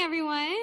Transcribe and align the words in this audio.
everyone. 0.00 0.54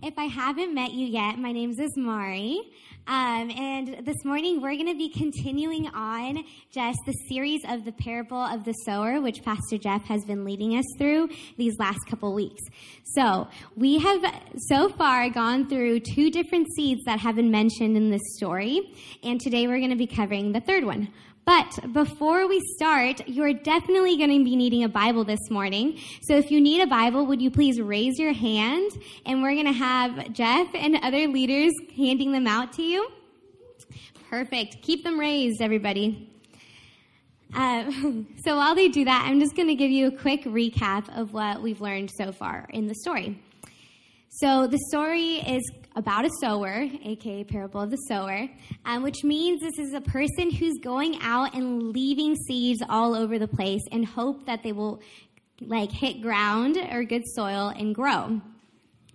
If 0.00 0.14
I 0.16 0.26
haven't 0.26 0.72
met 0.72 0.92
you 0.92 1.04
yet, 1.04 1.36
my 1.36 1.50
name 1.50 1.70
is 1.70 1.96
Mari. 1.96 2.60
Um, 3.08 3.50
and 3.50 4.06
this 4.06 4.24
morning 4.24 4.62
we're 4.62 4.76
going 4.76 4.86
to 4.86 4.96
be 4.96 5.08
continuing 5.08 5.88
on 5.88 6.44
just 6.70 6.98
the 7.06 7.12
series 7.28 7.62
of 7.68 7.84
the 7.84 7.90
parable 7.90 8.38
of 8.38 8.64
the 8.64 8.72
sower, 8.86 9.20
which 9.20 9.42
Pastor 9.42 9.78
Jeff 9.78 10.04
has 10.04 10.24
been 10.24 10.44
leading 10.44 10.78
us 10.78 10.84
through 10.96 11.28
these 11.58 11.76
last 11.80 11.98
couple 12.08 12.32
weeks. 12.34 12.62
So 13.02 13.48
we 13.76 13.98
have 13.98 14.22
so 14.68 14.88
far 14.88 15.28
gone 15.28 15.68
through 15.68 16.00
two 16.00 16.30
different 16.30 16.68
seeds 16.76 17.02
that 17.06 17.18
have 17.18 17.34
been 17.34 17.50
mentioned 17.50 17.96
in 17.96 18.10
this 18.10 18.22
story. 18.36 18.80
And 19.24 19.40
today 19.40 19.66
we're 19.66 19.78
going 19.78 19.90
to 19.90 19.96
be 19.96 20.06
covering 20.06 20.52
the 20.52 20.60
third 20.60 20.84
one, 20.84 21.08
but 21.44 21.92
before 21.92 22.48
we 22.48 22.60
start, 22.76 23.28
you're 23.28 23.52
definitely 23.52 24.16
going 24.16 24.30
to 24.30 24.44
be 24.44 24.56
needing 24.56 24.84
a 24.84 24.88
Bible 24.88 25.24
this 25.24 25.50
morning. 25.50 25.98
So 26.22 26.36
if 26.36 26.50
you 26.50 26.60
need 26.60 26.80
a 26.80 26.86
Bible, 26.86 27.26
would 27.26 27.42
you 27.42 27.50
please 27.50 27.80
raise 27.80 28.18
your 28.18 28.32
hand? 28.32 28.92
And 29.26 29.42
we're 29.42 29.52
going 29.54 29.66
to 29.66 29.72
have 29.72 30.32
Jeff 30.32 30.68
and 30.74 30.96
other 31.02 31.28
leaders 31.28 31.72
handing 31.96 32.32
them 32.32 32.46
out 32.46 32.72
to 32.74 32.82
you. 32.82 33.10
Perfect. 34.30 34.82
Keep 34.82 35.04
them 35.04 35.20
raised, 35.20 35.60
everybody. 35.60 36.30
Uh, 37.54 37.90
so 38.44 38.56
while 38.56 38.74
they 38.74 38.88
do 38.88 39.04
that, 39.04 39.26
I'm 39.26 39.38
just 39.38 39.54
going 39.54 39.68
to 39.68 39.74
give 39.74 39.90
you 39.90 40.06
a 40.08 40.12
quick 40.12 40.44
recap 40.44 41.14
of 41.16 41.32
what 41.32 41.62
we've 41.62 41.80
learned 41.80 42.10
so 42.10 42.32
far 42.32 42.66
in 42.72 42.86
the 42.86 42.94
story. 42.94 43.40
So 44.30 44.66
the 44.66 44.78
story 44.88 45.36
is 45.36 45.62
about 45.96 46.24
a 46.24 46.30
sower, 46.40 46.88
aka 47.04 47.44
parable 47.44 47.80
of 47.80 47.90
the 47.90 47.96
sower, 48.08 48.48
um, 48.84 49.02
which 49.02 49.22
means 49.22 49.60
this 49.60 49.78
is 49.78 49.94
a 49.94 50.00
person 50.00 50.50
who's 50.50 50.78
going 50.82 51.18
out 51.20 51.54
and 51.54 51.92
leaving 51.92 52.34
seeds 52.48 52.82
all 52.88 53.14
over 53.14 53.38
the 53.38 53.48
place 53.48 53.82
and 53.92 54.04
hope 54.04 54.46
that 54.46 54.62
they 54.62 54.72
will 54.72 55.00
like 55.60 55.90
hit 55.90 56.20
ground 56.20 56.76
or 56.90 57.04
good 57.04 57.22
soil 57.34 57.68
and 57.68 57.94
grow. 57.94 58.40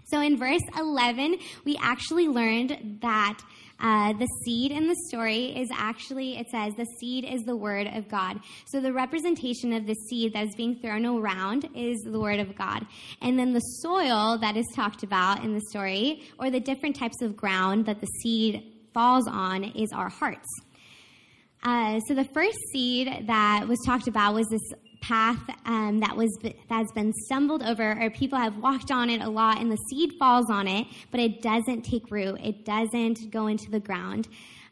So 0.08 0.22
in 0.22 0.38
verse 0.38 0.62
11, 0.78 1.38
we 1.66 1.78
actually 1.82 2.28
learned 2.28 3.00
that 3.02 3.40
uh, 3.80 4.14
the 4.14 4.28
seed 4.44 4.72
in 4.72 4.88
the 4.88 4.96
story 5.08 5.58
is 5.58 5.70
actually, 5.74 6.38
it 6.38 6.48
says, 6.50 6.74
the 6.76 6.86
seed 7.00 7.26
is 7.26 7.44
the 7.44 7.56
word 7.56 7.88
of 7.88 8.08
God. 8.10 8.40
So 8.68 8.80
the 8.80 8.94
representation 8.94 9.74
of 9.74 9.86
the 9.86 9.96
seed 10.10 10.34
that 10.34 10.48
is 10.48 10.56
being 10.56 10.80
thrown 10.82 11.06
around 11.06 11.70
is 11.76 11.98
the 12.02 12.20
word 12.20 12.40
of 12.40 12.56
God. 12.56 12.86
And 13.22 13.40
then 13.40 13.54
the 13.54 13.60
soil 13.60 14.38
that 14.40 14.58
is 14.58 14.66
talked 14.76 15.04
about 15.04 15.44
in 15.44 15.54
the 15.54 15.62
story, 15.70 16.24
or 16.38 16.50
the 16.50 16.60
different 16.60 16.96
types 16.96 17.22
of 17.22 17.36
ground 17.36 17.86
that 17.86 18.00
the 18.02 18.08
seed 18.22 18.64
falls 18.94 19.28
on, 19.28 19.64
is 19.64 19.92
our 19.94 20.10
hearts. 20.10 20.48
Uh, 21.64 22.00
so 22.08 22.14
the 22.14 22.28
first 22.34 22.58
seed 22.72 23.28
that 23.28 23.66
was 23.68 23.80
talked 23.86 24.08
about 24.08 24.34
was 24.34 24.48
this 24.48 24.62
path 25.02 25.42
um, 25.66 26.00
that 26.02 26.16
was 26.16 26.30
that's 26.70 26.92
been 26.94 27.14
stumbled 27.26 27.64
over, 27.64 27.98
or 28.02 28.10
people 28.10 28.38
have 28.38 28.58
walked 28.58 28.92
on 28.92 29.10
it 29.10 29.22
a 29.22 29.30
lot, 29.30 29.60
and 29.60 29.72
the 29.72 29.78
seed 29.90 30.12
falls 30.20 30.50
on 30.50 30.68
it, 30.68 30.88
but 31.12 31.20
it 31.20 31.42
doesn't 31.42 31.84
take 31.84 32.10
root. 32.12 32.40
It 32.44 32.66
doesn't 32.66 33.32
go 33.32 33.48
into 33.48 33.70
the 33.70 33.80
ground. 33.80 34.28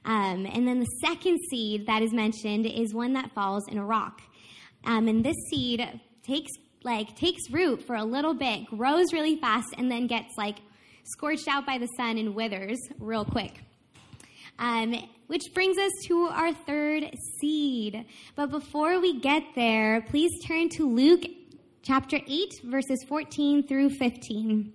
Um, 0.05 0.45
and 0.45 0.67
then 0.67 0.79
the 0.79 0.87
second 1.05 1.37
seed 1.49 1.87
that 1.87 2.01
is 2.01 2.13
mentioned 2.13 2.65
is 2.65 2.93
one 2.93 3.13
that 3.13 3.31
falls 3.31 3.67
in 3.67 3.77
a 3.77 3.85
rock. 3.85 4.21
Um, 4.85 5.07
and 5.07 5.23
this 5.23 5.35
seed 5.51 5.85
takes 6.23 6.51
like 6.83 7.15
takes 7.15 7.49
root 7.51 7.83
for 7.85 7.95
a 7.95 8.03
little 8.03 8.33
bit, 8.33 8.65
grows 8.67 9.11
really 9.11 9.35
fast, 9.35 9.67
and 9.77 9.91
then 9.91 10.07
gets 10.07 10.37
like 10.37 10.57
scorched 11.03 11.47
out 11.47 11.65
by 11.65 11.77
the 11.77 11.87
sun 11.97 12.17
and 12.17 12.35
withers 12.35 12.79
real 12.99 13.25
quick. 13.25 13.63
Um, 14.59 14.95
which 15.27 15.53
brings 15.53 15.77
us 15.77 15.91
to 16.05 16.23
our 16.23 16.53
third 16.53 17.15
seed. 17.39 18.05
But 18.35 18.49
before 18.49 18.99
we 18.99 19.19
get 19.19 19.43
there, 19.55 20.01
please 20.09 20.31
turn 20.45 20.69
to 20.69 20.89
Luke 20.89 21.23
chapter 21.83 22.17
8, 22.27 22.53
verses 22.63 23.03
14 23.07 23.67
through 23.67 23.91
15. 23.91 24.73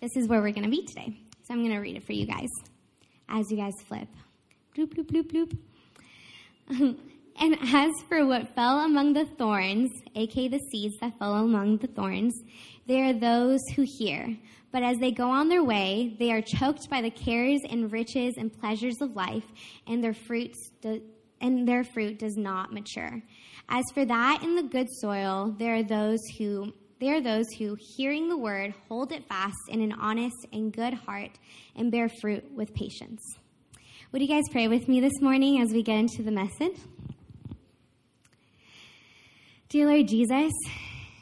This 0.00 0.10
is 0.16 0.28
where 0.28 0.40
we're 0.40 0.52
going 0.52 0.64
to 0.64 0.70
be 0.70 0.84
today. 0.84 1.18
So 1.42 1.54
I'm 1.54 1.60
going 1.60 1.72
to 1.72 1.80
read 1.80 1.96
it 1.96 2.04
for 2.04 2.12
you 2.12 2.26
guys 2.26 2.48
as 3.28 3.50
you 3.50 3.56
guys 3.56 3.74
flip. 3.86 4.08
Bloop, 4.76 4.94
bloop, 4.94 5.10
bloop, 5.10 5.56
bloop. 6.68 6.98
and 7.40 7.58
as 7.74 7.92
for 8.08 8.26
what 8.26 8.54
fell 8.54 8.80
among 8.80 9.14
the 9.14 9.24
thorns, 9.24 9.90
aka 10.14 10.48
the 10.48 10.60
seeds 10.70 10.94
that 11.00 11.18
fell 11.18 11.34
among 11.34 11.78
the 11.78 11.86
thorns, 11.86 12.34
they 12.86 13.00
are 13.02 13.12
those 13.12 13.60
who 13.74 13.84
hear. 13.86 14.36
But 14.76 14.82
as 14.82 14.98
they 14.98 15.10
go 15.10 15.30
on 15.30 15.48
their 15.48 15.64
way, 15.64 16.14
they 16.18 16.30
are 16.32 16.42
choked 16.42 16.90
by 16.90 17.00
the 17.00 17.08
cares 17.08 17.62
and 17.66 17.90
riches 17.90 18.34
and 18.36 18.52
pleasures 18.52 18.96
of 19.00 19.16
life, 19.16 19.46
and 19.86 20.04
their 20.04 20.12
fruits 20.12 20.70
do, 20.82 21.00
and 21.40 21.66
their 21.66 21.82
fruit 21.82 22.18
does 22.18 22.36
not 22.36 22.74
mature. 22.74 23.22
As 23.70 23.84
for 23.94 24.04
that 24.04 24.42
in 24.42 24.54
the 24.54 24.62
good 24.62 24.88
soil, 25.00 25.56
there 25.58 25.76
are 25.76 25.82
those 25.82 26.20
who 26.38 26.74
they 27.00 27.08
are 27.08 27.22
those 27.22 27.46
who, 27.58 27.78
hearing 27.96 28.28
the 28.28 28.36
word, 28.36 28.74
hold 28.86 29.12
it 29.12 29.26
fast 29.26 29.56
in 29.70 29.80
an 29.80 29.92
honest 29.92 30.36
and 30.52 30.74
good 30.74 30.92
heart 30.92 31.30
and 31.74 31.90
bear 31.90 32.10
fruit 32.20 32.44
with 32.52 32.74
patience. 32.74 33.22
Would 34.12 34.20
you 34.20 34.28
guys 34.28 34.44
pray 34.52 34.68
with 34.68 34.88
me 34.88 35.00
this 35.00 35.22
morning 35.22 35.58
as 35.62 35.70
we 35.70 35.82
get 35.82 36.00
into 36.00 36.22
the 36.22 36.32
message? 36.32 36.76
Dear 39.70 39.86
Lord 39.86 40.06
Jesus, 40.06 40.52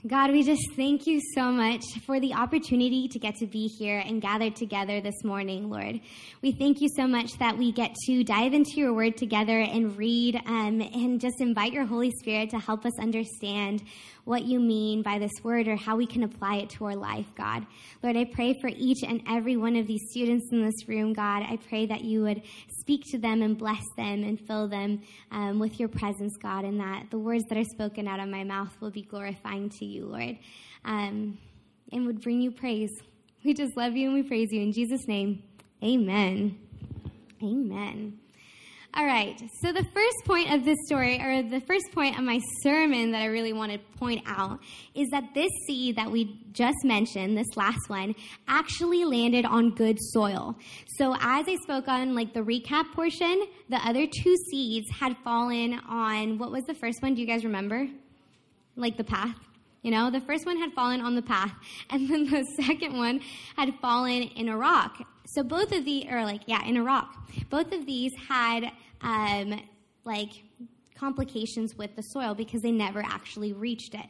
God, 0.06 0.32
we 0.32 0.42
just 0.42 0.60
thank 0.76 1.06
you 1.06 1.18
so 1.34 1.50
much 1.50 1.82
for 2.04 2.20
the 2.20 2.34
opportunity 2.34 3.08
to 3.08 3.18
get 3.18 3.36
to 3.36 3.46
be 3.46 3.68
here 3.68 4.00
and 4.04 4.20
gather 4.20 4.50
together 4.50 5.00
this 5.00 5.24
morning, 5.24 5.70
Lord. 5.70 5.98
We 6.42 6.52
thank 6.52 6.82
you 6.82 6.90
so 6.94 7.06
much 7.06 7.32
that 7.38 7.56
we 7.56 7.72
get 7.72 7.94
to 8.04 8.22
dive 8.22 8.52
into 8.52 8.72
your 8.76 8.92
word 8.92 9.16
together 9.16 9.58
and 9.58 9.96
read 9.96 10.36
um, 10.44 10.82
and 10.82 11.18
just 11.18 11.40
invite 11.40 11.72
your 11.72 11.86
Holy 11.86 12.10
Spirit 12.20 12.50
to 12.50 12.58
help 12.58 12.84
us 12.84 12.92
understand 13.00 13.82
what 14.24 14.44
you 14.44 14.58
mean 14.58 15.02
by 15.02 15.18
this 15.18 15.32
word 15.42 15.68
or 15.68 15.76
how 15.76 15.96
we 15.96 16.06
can 16.06 16.22
apply 16.22 16.56
it 16.56 16.70
to 16.70 16.84
our 16.86 16.96
life, 16.96 17.26
God. 17.36 17.66
Lord, 18.02 18.16
I 18.16 18.24
pray 18.24 18.58
for 18.60 18.68
each 18.68 19.02
and 19.02 19.22
every 19.28 19.56
one 19.56 19.76
of 19.76 19.86
these 19.86 20.00
students 20.10 20.46
in 20.50 20.64
this 20.64 20.88
room, 20.88 21.12
God. 21.12 21.42
I 21.42 21.58
pray 21.68 21.86
that 21.86 22.02
you 22.04 22.22
would 22.22 22.42
speak 22.80 23.02
to 23.10 23.18
them 23.18 23.42
and 23.42 23.56
bless 23.56 23.84
them 23.96 24.24
and 24.24 24.40
fill 24.46 24.68
them 24.68 25.02
um, 25.30 25.58
with 25.58 25.78
your 25.78 25.88
presence, 25.88 26.36
God, 26.42 26.64
and 26.64 26.80
that 26.80 27.10
the 27.10 27.18
words 27.18 27.44
that 27.48 27.58
are 27.58 27.64
spoken 27.64 28.08
out 28.08 28.20
of 28.20 28.28
my 28.28 28.44
mouth 28.44 28.74
will 28.80 28.90
be 28.90 29.02
glorifying 29.02 29.68
to 29.78 29.84
you, 29.84 30.06
Lord, 30.06 30.38
um, 30.84 31.38
and 31.92 32.06
would 32.06 32.22
bring 32.22 32.40
you 32.40 32.50
praise. 32.50 32.90
We 33.44 33.52
just 33.52 33.76
love 33.76 33.94
you 33.94 34.06
and 34.06 34.14
we 34.14 34.22
praise 34.22 34.50
you. 34.52 34.62
In 34.62 34.72
Jesus' 34.72 35.06
name, 35.06 35.42
amen. 35.82 36.58
Amen. 37.42 38.23
All 38.96 39.04
right, 39.04 39.36
so 39.60 39.72
the 39.72 39.82
first 39.82 40.16
point 40.24 40.52
of 40.52 40.64
this 40.64 40.78
story, 40.86 41.20
or 41.20 41.42
the 41.42 41.60
first 41.62 41.86
point 41.92 42.16
of 42.16 42.22
my 42.22 42.40
sermon 42.62 43.10
that 43.10 43.22
I 43.22 43.24
really 43.24 43.52
want 43.52 43.72
to 43.72 43.78
point 43.98 44.22
out, 44.24 44.60
is 44.94 45.08
that 45.10 45.34
this 45.34 45.50
seed 45.66 45.96
that 45.96 46.12
we 46.12 46.38
just 46.52 46.76
mentioned, 46.84 47.36
this 47.36 47.56
last 47.56 47.88
one, 47.88 48.14
actually 48.46 49.04
landed 49.04 49.46
on 49.46 49.70
good 49.70 49.98
soil. 50.00 50.54
So 50.96 51.12
as 51.14 51.44
I 51.48 51.56
spoke 51.64 51.88
on 51.88 52.14
like 52.14 52.34
the 52.34 52.42
recap 52.42 52.92
portion, 52.92 53.42
the 53.68 53.78
other 53.84 54.06
two 54.06 54.36
seeds 54.52 54.86
had 54.92 55.16
fallen 55.24 55.80
on, 55.88 56.38
what 56.38 56.52
was 56.52 56.62
the 56.66 56.74
first 56.74 57.02
one? 57.02 57.14
Do 57.14 57.20
you 57.20 57.26
guys 57.26 57.44
remember? 57.44 57.88
Like 58.76 58.96
the 58.96 59.02
path? 59.02 59.34
You 59.84 59.90
know, 59.90 60.10
the 60.10 60.22
first 60.22 60.46
one 60.46 60.56
had 60.56 60.72
fallen 60.72 61.02
on 61.02 61.14
the 61.14 61.22
path, 61.22 61.52
and 61.90 62.08
then 62.08 62.24
the 62.24 62.44
second 62.56 62.96
one 62.96 63.20
had 63.56 63.74
fallen 63.80 64.22
in 64.22 64.48
a 64.48 64.56
rock. 64.56 65.06
So 65.26 65.42
both 65.42 65.72
of 65.72 65.84
the, 65.84 66.06
or 66.10 66.24
like, 66.24 66.40
yeah, 66.46 66.64
in 66.64 66.78
a 66.78 66.82
rock. 66.82 67.14
Both 67.50 67.70
of 67.72 67.84
these 67.84 68.12
had 68.28 68.72
um, 69.02 69.60
like 70.04 70.30
complications 70.98 71.76
with 71.76 71.94
the 71.96 72.02
soil 72.02 72.34
because 72.34 72.62
they 72.62 72.72
never 72.72 73.02
actually 73.02 73.52
reached 73.52 73.94
it. 73.94 74.06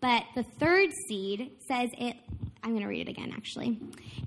But 0.00 0.24
the 0.34 0.42
third 0.42 0.90
seed 1.08 1.52
says 1.66 1.88
it, 1.94 2.16
I'm 2.64 2.70
going 2.70 2.82
to 2.82 2.88
read 2.88 3.08
it 3.08 3.10
again 3.10 3.32
actually. 3.36 3.78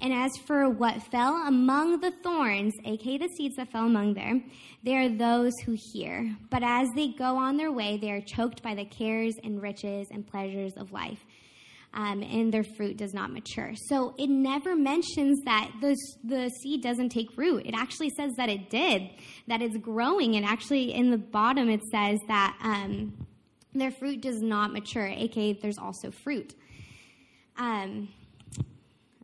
And 0.02 0.14
as 0.14 0.32
for 0.46 0.70
what 0.70 1.02
fell 1.12 1.36
among 1.48 2.00
the 2.00 2.12
thorns, 2.24 2.74
aka 2.86 3.18
the 3.18 3.30
seeds 3.36 3.56
that 3.56 3.72
fell 3.72 3.86
among 3.86 4.14
there, 4.14 4.40
they 4.84 4.96
are 4.96 5.10
those 5.10 5.54
who 5.66 5.76
hear. 5.92 6.36
But 6.50 6.64
as 6.64 6.88
they 6.96 7.10
go 7.10 7.36
on 7.38 7.58
their 7.58 7.72
way, 7.72 7.98
they 7.98 8.12
are 8.12 8.22
choked 8.22 8.62
by 8.62 8.76
the 8.76 8.86
cares 8.86 9.34
and 9.44 9.62
riches 9.62 10.08
and 10.12 10.26
pleasures 10.26 10.74
of 10.78 10.92
life 10.92 11.20
um, 11.94 12.22
and 12.22 12.54
their 12.54 12.64
fruit 12.64 12.98
does 12.98 13.14
not 13.14 13.32
mature. 13.32 13.74
So 13.88 14.14
it 14.18 14.30
never 14.30 14.76
mentions 14.76 15.40
that 15.46 15.72
the, 15.82 15.98
the 16.24 16.50
seed 16.62 16.84
doesn't 16.84 17.10
take 17.10 17.36
root. 17.36 17.66
It 17.66 17.74
actually 17.76 18.12
says 18.12 18.34
that 18.38 18.50
it 18.50 18.70
did, 18.70 19.10
that 19.48 19.62
it's 19.62 19.78
growing. 19.78 20.36
And 20.36 20.46
actually, 20.46 20.94
in 20.94 21.10
the 21.10 21.18
bottom, 21.18 21.70
it 21.70 21.82
says 21.92 22.20
that 22.28 22.58
um, 22.62 23.26
their 23.74 23.92
fruit 23.92 24.22
does 24.22 24.42
not 24.42 24.72
mature, 24.74 25.08
aka, 25.08 25.54
there's 25.54 25.80
also 25.80 26.12
fruit. 26.12 26.54
Um, 27.58 28.10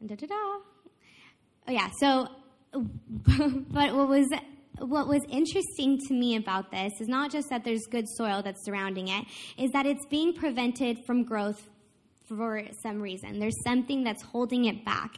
da 0.06 0.16
da 0.16 0.28
da. 0.28 0.36
Oh, 0.36 1.72
yeah, 1.72 1.90
so, 2.00 2.28
but 2.74 3.96
what 3.96 4.10
was 4.10 4.28
what 4.80 5.08
was 5.08 5.22
interesting 5.30 6.00
to 6.08 6.14
me 6.14 6.36
about 6.36 6.72
this 6.72 6.92
is 7.00 7.08
not 7.08 7.32
just 7.32 7.50
that 7.50 7.64
there's 7.64 7.86
good 7.90 8.06
soil 8.18 8.42
that's 8.44 8.66
surrounding 8.66 9.08
it, 9.08 9.26
is 9.58 9.72
that 9.72 9.86
it's 9.86 10.06
being 10.08 10.34
prevented 10.34 10.98
from 11.06 11.24
growth 11.24 11.70
for 12.28 12.64
some 12.82 13.02
reason. 13.02 13.40
There's 13.40 13.62
something 13.64 14.04
that's 14.04 14.24
holding 14.24 14.66
it 14.66 14.84
back. 14.84 15.12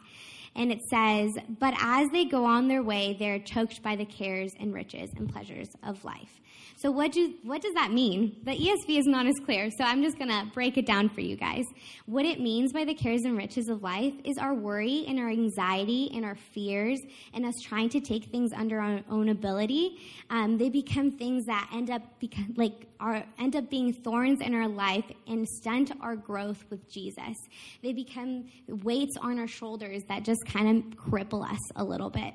And 0.56 0.72
it 0.72 0.82
says, 0.90 1.32
But 1.60 1.74
as 1.82 2.10
they 2.12 2.26
go 2.26 2.46
on 2.46 2.68
their 2.68 2.84
way, 2.84 3.16
they're 3.20 3.40
choked 3.40 3.84
by 3.84 3.96
the 3.96 4.06
cares 4.06 4.52
and 4.60 4.74
riches 4.74 5.10
and 5.18 5.32
pleasures 5.32 5.70
of 5.84 6.04
life. 6.04 6.40
So 6.78 6.92
what 6.92 7.14
do 7.14 7.34
what 7.44 7.62
does 7.62 7.74
that 7.76 7.92
mean? 7.92 8.36
The 8.44 8.52
ESV 8.52 9.00
is 9.00 9.08
not 9.08 9.26
as 9.26 9.36
clear, 9.46 9.70
so 9.78 9.86
I'm 9.86 10.04
just 10.04 10.18
going 10.18 10.30
to 10.30 10.46
break 10.54 10.78
it 10.78 10.86
down 10.86 11.08
for 11.08 11.22
you 11.22 11.38
guys. 11.38 11.64
What 12.06 12.26
it 12.26 12.42
means 12.42 12.74
by 12.74 12.84
the 12.84 12.94
cares 12.94 13.22
and 13.24 13.38
riches 13.38 13.70
of 13.70 13.82
life 13.82 14.14
is 14.26 14.38
our 14.38 14.54
worry 14.54 15.06
and 15.08 15.18
our 15.18 15.30
anxiety 15.30 16.12
and 16.14 16.26
our 16.26 16.36
fears 16.36 17.00
and 17.34 17.46
us 17.46 17.56
trying 17.64 17.90
to 17.90 18.02
take 18.02 18.26
things 18.26 18.52
under 18.52 18.80
our 18.80 19.02
own 19.10 19.30
ability. 19.30 20.00
Um, 20.30 20.58
they 20.58 20.70
become 20.70 21.12
things 21.12 21.46
that 21.46 21.70
end 21.74 21.90
up 21.90 22.02
become, 22.20 22.54
like 22.58 22.88
are 23.00 23.24
end 23.40 23.56
up 23.56 23.70
being 23.70 23.94
thorns 23.94 24.42
in 24.42 24.54
our 24.54 24.68
life 24.68 25.06
and 25.28 25.48
stunt 25.48 25.92
our 26.02 26.16
growth 26.16 26.64
with 26.70 26.90
Jesus. 26.92 27.38
They 27.84 27.94
become 27.94 28.50
weights 28.68 29.16
on 29.22 29.40
our 29.40 29.48
shoulders 29.48 30.04
that 30.10 30.24
just 30.24 30.45
kind 30.46 30.78
of 30.78 30.98
cripple 30.98 31.50
us 31.50 31.60
a 31.76 31.84
little 31.84 32.10
bit. 32.10 32.34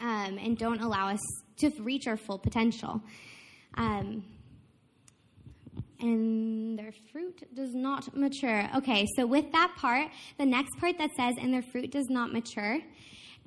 Um, 0.00 0.38
and 0.38 0.56
don't 0.56 0.80
allow 0.80 1.08
us 1.08 1.20
to 1.58 1.70
reach 1.80 2.06
our 2.06 2.16
full 2.16 2.38
potential. 2.38 3.02
Um, 3.74 4.24
and 6.00 6.78
their 6.78 6.92
fruit 7.12 7.42
does 7.54 7.74
not 7.74 8.16
mature. 8.16 8.68
Okay, 8.76 9.06
so 9.16 9.26
with 9.26 9.52
that 9.52 9.74
part, 9.76 10.08
the 10.38 10.46
next 10.46 10.78
part 10.78 10.96
that 10.98 11.10
says, 11.16 11.34
and 11.40 11.52
their 11.52 11.62
fruit 11.62 11.90
does 11.90 12.06
not 12.08 12.32
mature, 12.32 12.78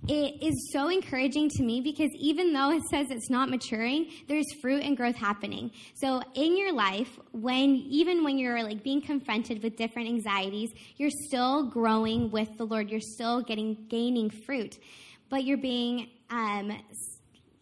it 0.08 0.44
is 0.46 0.72
so 0.74 0.90
encouraging 0.90 1.50
to 1.50 1.64
me 1.64 1.80
because 1.80 2.10
even 2.20 2.52
though 2.52 2.72
it 2.72 2.84
says 2.90 3.08
it's 3.10 3.30
not 3.30 3.50
maturing, 3.50 4.12
there's 4.28 4.46
fruit 4.62 4.84
and 4.84 4.98
growth 4.98 5.16
happening. 5.16 5.72
So 5.96 6.22
in 6.36 6.58
your 6.58 6.74
life, 6.74 7.18
when 7.32 7.76
even 7.90 8.24
when 8.24 8.38
you're 8.38 8.64
like 8.64 8.84
being 8.84 9.02
confronted 9.02 9.64
with 9.64 9.78
different 9.78 10.10
anxieties, 10.10 10.72
you're 10.98 11.12
still 11.28 11.70
growing 11.70 12.32
with 12.32 12.50
the 12.58 12.66
Lord. 12.66 12.90
You're 12.90 13.00
still 13.00 13.42
getting 13.42 13.86
gaining 13.88 14.30
fruit, 14.46 14.78
but 15.30 15.46
you're 15.46 15.58
being 15.58 16.10
um, 16.30 16.78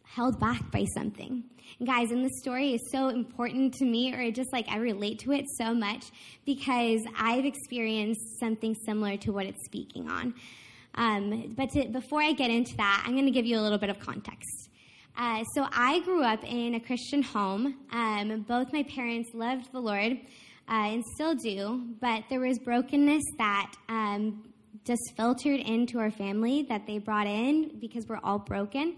held 0.03 0.39
back 0.39 0.71
by 0.71 0.85
something. 0.95 1.43
Guys, 1.85 2.11
and 2.11 2.25
this 2.25 2.39
story 2.39 2.73
is 2.73 2.81
so 2.91 3.09
important 3.09 3.73
to 3.75 3.85
me, 3.85 4.13
or 4.13 4.31
just 4.31 4.51
like 4.51 4.67
I 4.67 4.77
relate 4.77 5.19
to 5.19 5.31
it 5.31 5.45
so 5.57 5.73
much 5.73 6.05
because 6.45 7.01
I've 7.17 7.45
experienced 7.45 8.39
something 8.39 8.75
similar 8.85 9.17
to 9.17 9.31
what 9.31 9.45
it's 9.45 9.63
speaking 9.65 10.09
on. 10.09 10.33
Um, 10.95 11.53
but 11.55 11.69
to, 11.71 11.88
before 11.88 12.21
I 12.21 12.33
get 12.33 12.51
into 12.51 12.75
that, 12.77 13.03
I'm 13.05 13.13
going 13.13 13.25
to 13.25 13.31
give 13.31 13.45
you 13.45 13.57
a 13.57 13.61
little 13.61 13.77
bit 13.77 13.89
of 13.89 13.99
context. 13.99 14.69
Uh, 15.17 15.43
so 15.55 15.67
I 15.71 15.99
grew 16.01 16.23
up 16.23 16.43
in 16.43 16.75
a 16.75 16.79
Christian 16.79 17.21
home. 17.21 17.77
Um, 17.91 18.45
both 18.47 18.71
my 18.71 18.83
parents 18.83 19.29
loved 19.33 19.71
the 19.71 19.79
Lord 19.79 20.13
uh, 20.13 20.73
and 20.73 21.03
still 21.15 21.35
do, 21.35 21.83
but 21.99 22.23
there 22.29 22.39
was 22.39 22.59
brokenness 22.59 23.23
that 23.38 23.73
um, 23.89 24.43
just 24.85 25.01
filtered 25.17 25.59
into 25.59 25.99
our 25.99 26.11
family 26.11 26.63
that 26.69 26.88
they 26.88 26.97
brought 26.97 27.27
in 27.27 27.77
because 27.79 28.07
we're 28.07 28.19
all 28.23 28.39
broken 28.39 28.95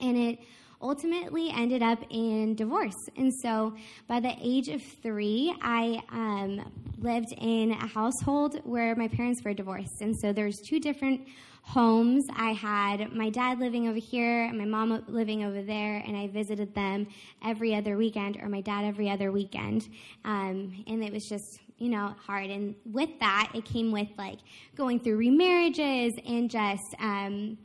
and 0.00 0.16
it 0.16 0.38
ultimately 0.80 1.50
ended 1.50 1.82
up 1.82 2.02
in 2.10 2.54
divorce. 2.54 3.08
And 3.16 3.32
so 3.42 3.74
by 4.06 4.20
the 4.20 4.34
age 4.40 4.68
of 4.68 4.82
three, 5.02 5.54
I 5.62 6.02
um, 6.10 6.72
lived 6.98 7.32
in 7.38 7.72
a 7.72 7.86
household 7.86 8.60
where 8.64 8.94
my 8.94 9.08
parents 9.08 9.42
were 9.44 9.54
divorced. 9.54 10.00
And 10.00 10.14
so 10.18 10.32
there's 10.32 10.58
two 10.68 10.80
different 10.80 11.22
homes. 11.62 12.24
I 12.36 12.52
had 12.52 13.12
my 13.12 13.28
dad 13.28 13.58
living 13.58 13.88
over 13.88 13.98
here 13.98 14.44
and 14.44 14.56
my 14.56 14.64
mom 14.64 15.04
living 15.08 15.44
over 15.44 15.62
there, 15.62 16.02
and 16.06 16.16
I 16.16 16.28
visited 16.28 16.74
them 16.74 17.08
every 17.44 17.74
other 17.74 17.96
weekend, 17.96 18.36
or 18.40 18.48
my 18.48 18.60
dad 18.60 18.84
every 18.84 19.10
other 19.10 19.32
weekend. 19.32 19.88
Um, 20.24 20.84
and 20.86 21.02
it 21.02 21.12
was 21.12 21.28
just 21.28 21.60
you 21.78 21.90
know, 21.90 22.14
hard. 22.26 22.50
And 22.50 22.74
with 22.90 23.10
that, 23.20 23.50
it 23.54 23.64
came 23.64 23.92
with 23.92 24.08
like 24.16 24.38
going 24.76 25.00
through 25.00 25.18
remarriages 25.18 26.12
and 26.26 26.50
just 26.50 26.94
um, 26.98 27.58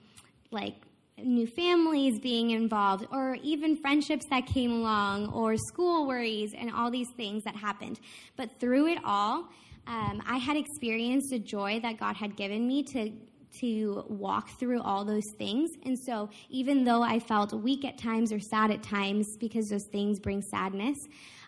like 0.51 0.75
new 1.23 1.47
families 1.47 2.19
being 2.19 2.51
involved, 2.51 3.07
or 3.11 3.37
even 3.41 3.75
friendships 3.75 4.25
that 4.29 4.45
came 4.45 4.71
along, 4.71 5.31
or 5.31 5.55
school 5.57 6.07
worries, 6.07 6.53
and 6.57 6.71
all 6.71 6.91
these 6.91 7.09
things 7.17 7.43
that 7.43 7.55
happened. 7.55 7.99
But 8.35 8.59
through 8.59 8.87
it 8.87 8.99
all, 9.03 9.49
um, 9.87 10.21
I 10.25 10.37
had 10.37 10.57
experienced 10.57 11.31
the 11.31 11.39
joy 11.39 11.79
that 11.81 11.99
God 11.99 12.15
had 12.15 12.35
given 12.35 12.67
me 12.67 12.83
to 12.93 13.11
to 13.59 14.05
walk 14.07 14.49
through 14.59 14.81
all 14.81 15.03
those 15.03 15.29
things. 15.37 15.71
And 15.83 15.97
so, 15.99 16.29
even 16.49 16.83
though 16.83 17.01
I 17.01 17.19
felt 17.19 17.53
weak 17.53 17.83
at 17.85 17.97
times 17.97 18.31
or 18.31 18.39
sad 18.39 18.71
at 18.71 18.81
times, 18.81 19.35
because 19.39 19.67
those 19.67 19.87
things 19.91 20.19
bring 20.19 20.41
sadness, 20.41 20.97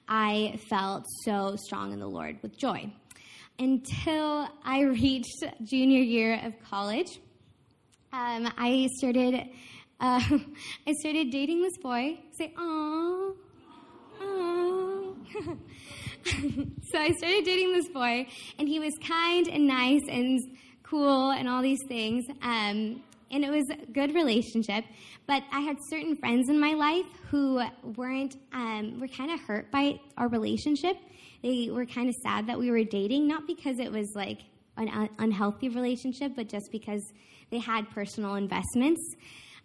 I 0.07 0.59
felt 0.69 1.05
so 1.23 1.55
strong 1.55 1.93
in 1.93 1.99
the 1.99 2.07
Lord 2.07 2.39
with 2.41 2.57
joy. 2.57 2.91
Until 3.59 4.49
I 4.63 4.81
reached 5.01 5.43
junior 5.63 6.01
year 6.01 6.41
of 6.43 6.53
college, 6.69 7.19
um, 8.13 8.53
I 8.57 8.87
started 8.97 9.49
uh, 9.99 10.21
I 10.87 10.93
started 10.99 11.31
dating 11.31 11.61
this 11.63 11.77
boy. 11.77 12.19
Say, 12.37 12.53
"Aww, 12.57 13.35
aww." 14.21 15.57
so 16.91 16.99
I 16.99 17.11
started 17.17 17.43
dating 17.43 17.73
this 17.73 17.89
boy, 17.89 18.27
and 18.59 18.67
he 18.67 18.79
was 18.79 18.93
kind 19.05 19.47
and 19.47 19.67
nice 19.67 20.03
and 20.09 20.39
cool 20.83 21.31
and 21.31 21.49
all 21.49 21.61
these 21.61 21.81
things. 21.87 22.25
Um, 22.41 23.01
and 23.31 23.43
it 23.43 23.49
was 23.49 23.67
a 23.71 23.91
good 23.91 24.13
relationship. 24.13 24.85
But 25.25 25.41
I 25.51 25.61
had 25.61 25.77
certain 25.89 26.15
friends 26.15 26.49
in 26.49 26.59
my 26.59 26.73
life 26.73 27.07
who 27.31 27.61
weren't 27.95 28.35
um, 28.53 28.99
were 28.99 29.07
kind 29.07 29.31
of 29.31 29.39
hurt 29.39 29.71
by 29.71 29.99
our 30.17 30.27
relationship. 30.27 30.97
They 31.41 31.69
were 31.71 31.85
kind 31.85 32.09
of 32.09 32.15
sad 32.21 32.47
that 32.47 32.59
we 32.59 32.69
were 32.69 32.83
dating, 32.83 33.27
not 33.27 33.47
because 33.47 33.79
it 33.79 33.91
was 33.91 34.13
like 34.15 34.41
an 34.77 34.89
un- 34.89 35.09
unhealthy 35.17 35.69
relationship, 35.69 36.33
but 36.35 36.47
just 36.47 36.71
because 36.71 37.01
they 37.53 37.59
had 37.59 37.89
personal 37.91 38.35
investments. 38.35 39.15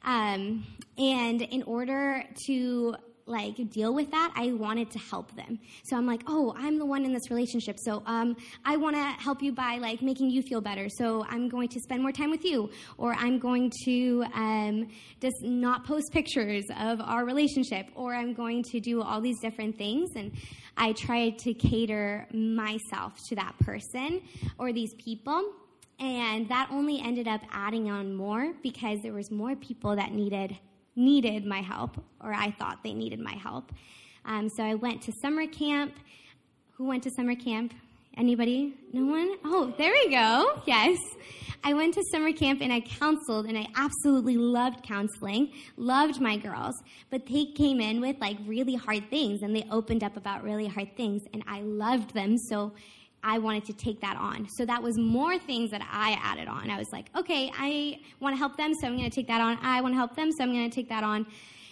Um, 0.03 0.67
and 0.99 1.41
in 1.43 1.63
order 1.63 2.23
to 2.47 2.95
like 3.27 3.57
deal 3.71 3.95
with 3.95 4.11
that, 4.11 4.33
I 4.37 4.53
wanted 4.53 4.91
to 4.93 4.99
help 4.99 5.35
them. 5.37 5.59
So 5.85 5.97
I'm 5.97 6.07
like, 6.07 6.23
oh, 6.27 6.55
I'm 6.57 6.79
the 6.79 6.87
one 6.87 7.05
in 7.05 7.13
this 7.13 7.31
relationship. 7.31 7.79
So 7.79 8.03
um, 8.07 8.37
I 8.65 8.77
want 8.77 8.97
to 8.97 9.03
help 9.23 9.43
you 9.43 9.53
by 9.53 9.79
like 9.79 10.01
making 10.03 10.31
you 10.31 10.43
feel 10.43 10.61
better. 10.61 10.89
So 10.89 11.25
I'm 11.29 11.49
going 11.49 11.69
to 11.69 11.81
spend 11.81 12.03
more 12.03 12.13
time 12.13 12.31
with 12.31 12.45
you, 12.45 12.71
or 12.97 13.15
I'm 13.15 13.39
going 13.39 13.71
to 13.85 14.25
um, 14.35 14.89
just 15.21 15.37
not 15.43 15.85
post 15.85 16.11
pictures 16.13 16.65
of 16.79 17.01
our 17.01 17.25
relationship, 17.25 17.87
or 17.95 18.15
I'm 18.15 18.33
going 18.33 18.63
to 18.73 18.81
do 18.81 19.03
all 19.03 19.21
these 19.21 19.41
different 19.41 19.77
things. 19.77 20.11
And 20.17 20.33
I 20.77 20.93
tried 20.93 21.39
to 21.41 21.55
cater 21.55 22.27
myself 22.33 23.13
to 23.29 23.37
that 23.37 23.59
person 23.61 24.23
or 24.59 24.73
these 24.73 24.95
people. 24.95 25.53
And 26.01 26.49
that 26.49 26.69
only 26.71 27.01
ended 27.01 27.27
up 27.27 27.41
adding 27.51 27.91
on 27.91 28.15
more 28.15 28.53
because 28.63 29.01
there 29.03 29.13
was 29.13 29.31
more 29.31 29.57
people 29.57 29.97
that 29.97 30.13
needed 30.13 30.57
needed 30.95 31.47
my 31.47 31.61
help, 31.61 31.97
or 32.21 32.35
I 32.35 32.51
thought 32.59 32.81
they 32.83 32.93
needed 32.93 33.21
my 33.21 33.35
help. 33.35 33.73
Um, 34.25 34.49
so 34.49 34.65
I 34.65 34.75
went 34.75 35.01
to 35.03 35.13
summer 35.23 35.47
camp. 35.47 35.95
Who 36.73 36.87
went 36.87 37.05
to 37.05 37.11
summer 37.17 37.37
camp? 37.37 37.73
Anybody? 38.17 38.75
No 38.93 39.05
one? 39.07 39.37
Oh, 39.45 39.73
there 39.79 39.93
we 39.93 40.11
go. 40.11 40.61
Yes. 40.67 40.99
I 41.63 41.73
went 41.75 41.95
to 41.95 42.03
summer 42.13 42.33
camp 42.33 42.61
and 42.61 42.73
I 42.73 42.81
counseled, 42.81 43.47
and 43.47 43.57
I 43.57 43.67
absolutely 43.77 44.37
loved 44.37 44.83
counseling, 44.83 45.53
loved 45.77 46.21
my 46.21 46.37
girls. 46.37 46.75
But 47.11 47.27
they 47.27 47.47
came 47.57 47.81
in 47.81 48.01
with 48.01 48.17
like 48.21 48.37
really 48.45 48.75
hard 48.75 49.09
things, 49.09 49.43
and 49.43 49.55
they 49.55 49.67
opened 49.71 50.03
up 50.03 50.17
about 50.17 50.43
really 50.43 50.67
hard 50.67 50.97
things, 50.97 51.23
and 51.33 51.45
I 51.47 51.63
loved 51.63 52.13
them. 52.13 52.37
So 52.37 52.73
I 53.23 53.39
wanted 53.39 53.65
to 53.67 53.73
take 53.73 54.01
that 54.01 54.17
on. 54.17 54.49
So 54.49 54.65
that 54.65 54.83
was 54.83 54.97
more 54.99 55.39
things 55.39 55.71
that 55.71 55.83
I 55.91 56.19
added 56.23 56.49
on. 56.49 56.71
I 56.71 56.79
was 56.79 56.89
like, 56.93 57.11
okay, 57.17 57.51
I 57.59 57.99
want 58.21 58.35
to 58.35 58.39
help 58.39 58.57
them, 58.57 58.73
so 58.81 58.87
I'm 58.87 58.97
going 58.97 59.11
to 59.11 59.15
take 59.15 59.29
that 59.29 59.41
on. 59.41 59.59
I 59.63 59.81
want 59.81 59.95
to 59.95 59.99
help 59.99 60.15
them, 60.17 60.31
so 60.33 60.45
I'm 60.45 60.53
going 60.53 60.69
to 60.69 60.75
take 60.75 60.89
that 60.89 61.05
on. 61.05 61.27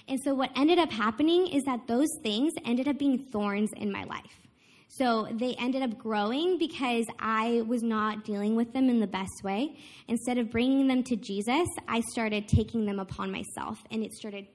And 0.09 0.19
so 0.23 0.35
what 0.35 0.51
ended 0.57 0.79
up 0.79 0.91
happening 0.91 1.49
is 1.49 1.63
that 1.65 1.87
those 1.87 2.09
things 2.23 2.53
ended 2.65 2.89
up 2.89 2.99
being 2.99 3.19
thorns 3.19 3.71
in 3.77 3.91
my 3.91 4.05
life. 4.05 4.47
So 4.89 5.29
they 5.31 5.55
ended 5.59 5.83
up 5.83 5.99
growing 5.99 6.59
because 6.59 7.07
I 7.19 7.63
was 7.67 7.83
not 7.83 8.25
dealing 8.25 8.57
with 8.57 8.73
them 8.73 8.89
in 8.89 9.01
the 9.01 9.07
best 9.07 9.43
way. 9.43 9.77
Instead 10.09 10.39
of 10.39 10.51
bringing 10.51 10.87
them 10.87 11.03
to 11.05 11.17
Jesus, 11.17 11.67
I 11.87 12.01
started 12.13 12.49
taking 12.49 12.87
them 12.87 12.99
upon 12.99 13.31
myself, 13.31 13.79
and 13.91 14.03
it 14.03 14.13
started 14.15 14.47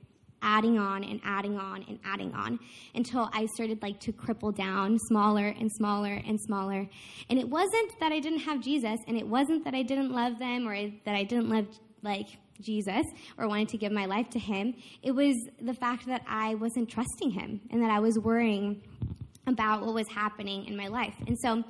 adding 0.41 0.77
on 0.77 1.03
and 1.03 1.19
adding 1.23 1.57
on 1.57 1.83
and 1.87 1.99
adding 2.05 2.33
on 2.33 2.59
until 2.95 3.29
I 3.33 3.45
started 3.55 3.81
like 3.81 3.99
to 4.01 4.11
cripple 4.11 4.55
down 4.55 4.97
smaller 4.99 5.47
and 5.47 5.71
smaller 5.71 6.21
and 6.25 6.39
smaller. 6.41 6.87
And 7.29 7.39
it 7.39 7.47
wasn't 7.47 7.99
that 7.99 8.11
I 8.11 8.19
didn't 8.19 8.39
have 8.39 8.61
Jesus 8.61 8.99
and 9.07 9.17
it 9.17 9.27
wasn't 9.27 9.63
that 9.65 9.73
I 9.73 9.83
didn't 9.83 10.11
love 10.11 10.39
them 10.39 10.67
or 10.67 10.75
that 11.05 11.15
I 11.15 11.23
didn't 11.23 11.49
love 11.49 11.67
like 12.01 12.27
Jesus 12.59 13.05
or 13.37 13.47
wanted 13.47 13.69
to 13.69 13.77
give 13.77 13.91
my 13.91 14.05
life 14.05 14.29
to 14.31 14.39
him. 14.39 14.73
It 15.01 15.11
was 15.11 15.35
the 15.61 15.73
fact 15.73 16.05
that 16.07 16.23
I 16.27 16.55
wasn't 16.55 16.89
trusting 16.89 17.31
him 17.31 17.61
and 17.71 17.81
that 17.81 17.91
I 17.91 17.99
was 17.99 18.17
worrying 18.19 18.81
about 19.47 19.81
what 19.81 19.93
was 19.93 20.07
happening 20.07 20.65
in 20.65 20.77
my 20.77 20.87
life. 20.87 21.15
And 21.27 21.37
so 21.39 21.63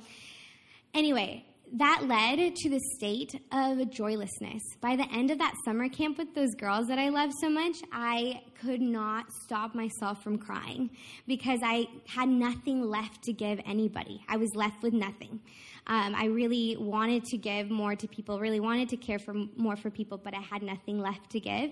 anyway, 0.94 1.44
that 1.74 2.04
led 2.06 2.54
to 2.54 2.68
the 2.68 2.80
state 2.96 3.34
of 3.50 3.90
joylessness. 3.90 4.62
By 4.80 4.94
the 4.96 5.10
end 5.10 5.30
of 5.30 5.38
that 5.38 5.54
summer 5.64 5.88
camp 5.88 6.18
with 6.18 6.34
those 6.34 6.54
girls 6.58 6.86
that 6.88 6.98
I 6.98 7.08
loved 7.08 7.32
so 7.40 7.48
much, 7.48 7.76
I 7.90 8.42
could 8.60 8.82
not 8.82 9.24
stop 9.44 9.74
myself 9.74 10.22
from 10.22 10.36
crying 10.36 10.90
because 11.26 11.60
I 11.64 11.86
had 12.06 12.28
nothing 12.28 12.82
left 12.82 13.22
to 13.24 13.32
give 13.32 13.58
anybody. 13.64 14.22
I 14.28 14.36
was 14.36 14.50
left 14.54 14.82
with 14.82 14.92
nothing. 14.92 15.40
Um, 15.86 16.14
I 16.14 16.26
really 16.26 16.76
wanted 16.78 17.24
to 17.24 17.38
give 17.38 17.70
more 17.70 17.96
to 17.96 18.06
people, 18.06 18.38
really 18.38 18.60
wanted 18.60 18.90
to 18.90 18.96
care 18.98 19.18
for 19.18 19.34
more 19.56 19.76
for 19.76 19.90
people, 19.90 20.18
but 20.18 20.34
I 20.34 20.40
had 20.40 20.62
nothing 20.62 21.00
left 21.00 21.30
to 21.30 21.40
give 21.40 21.70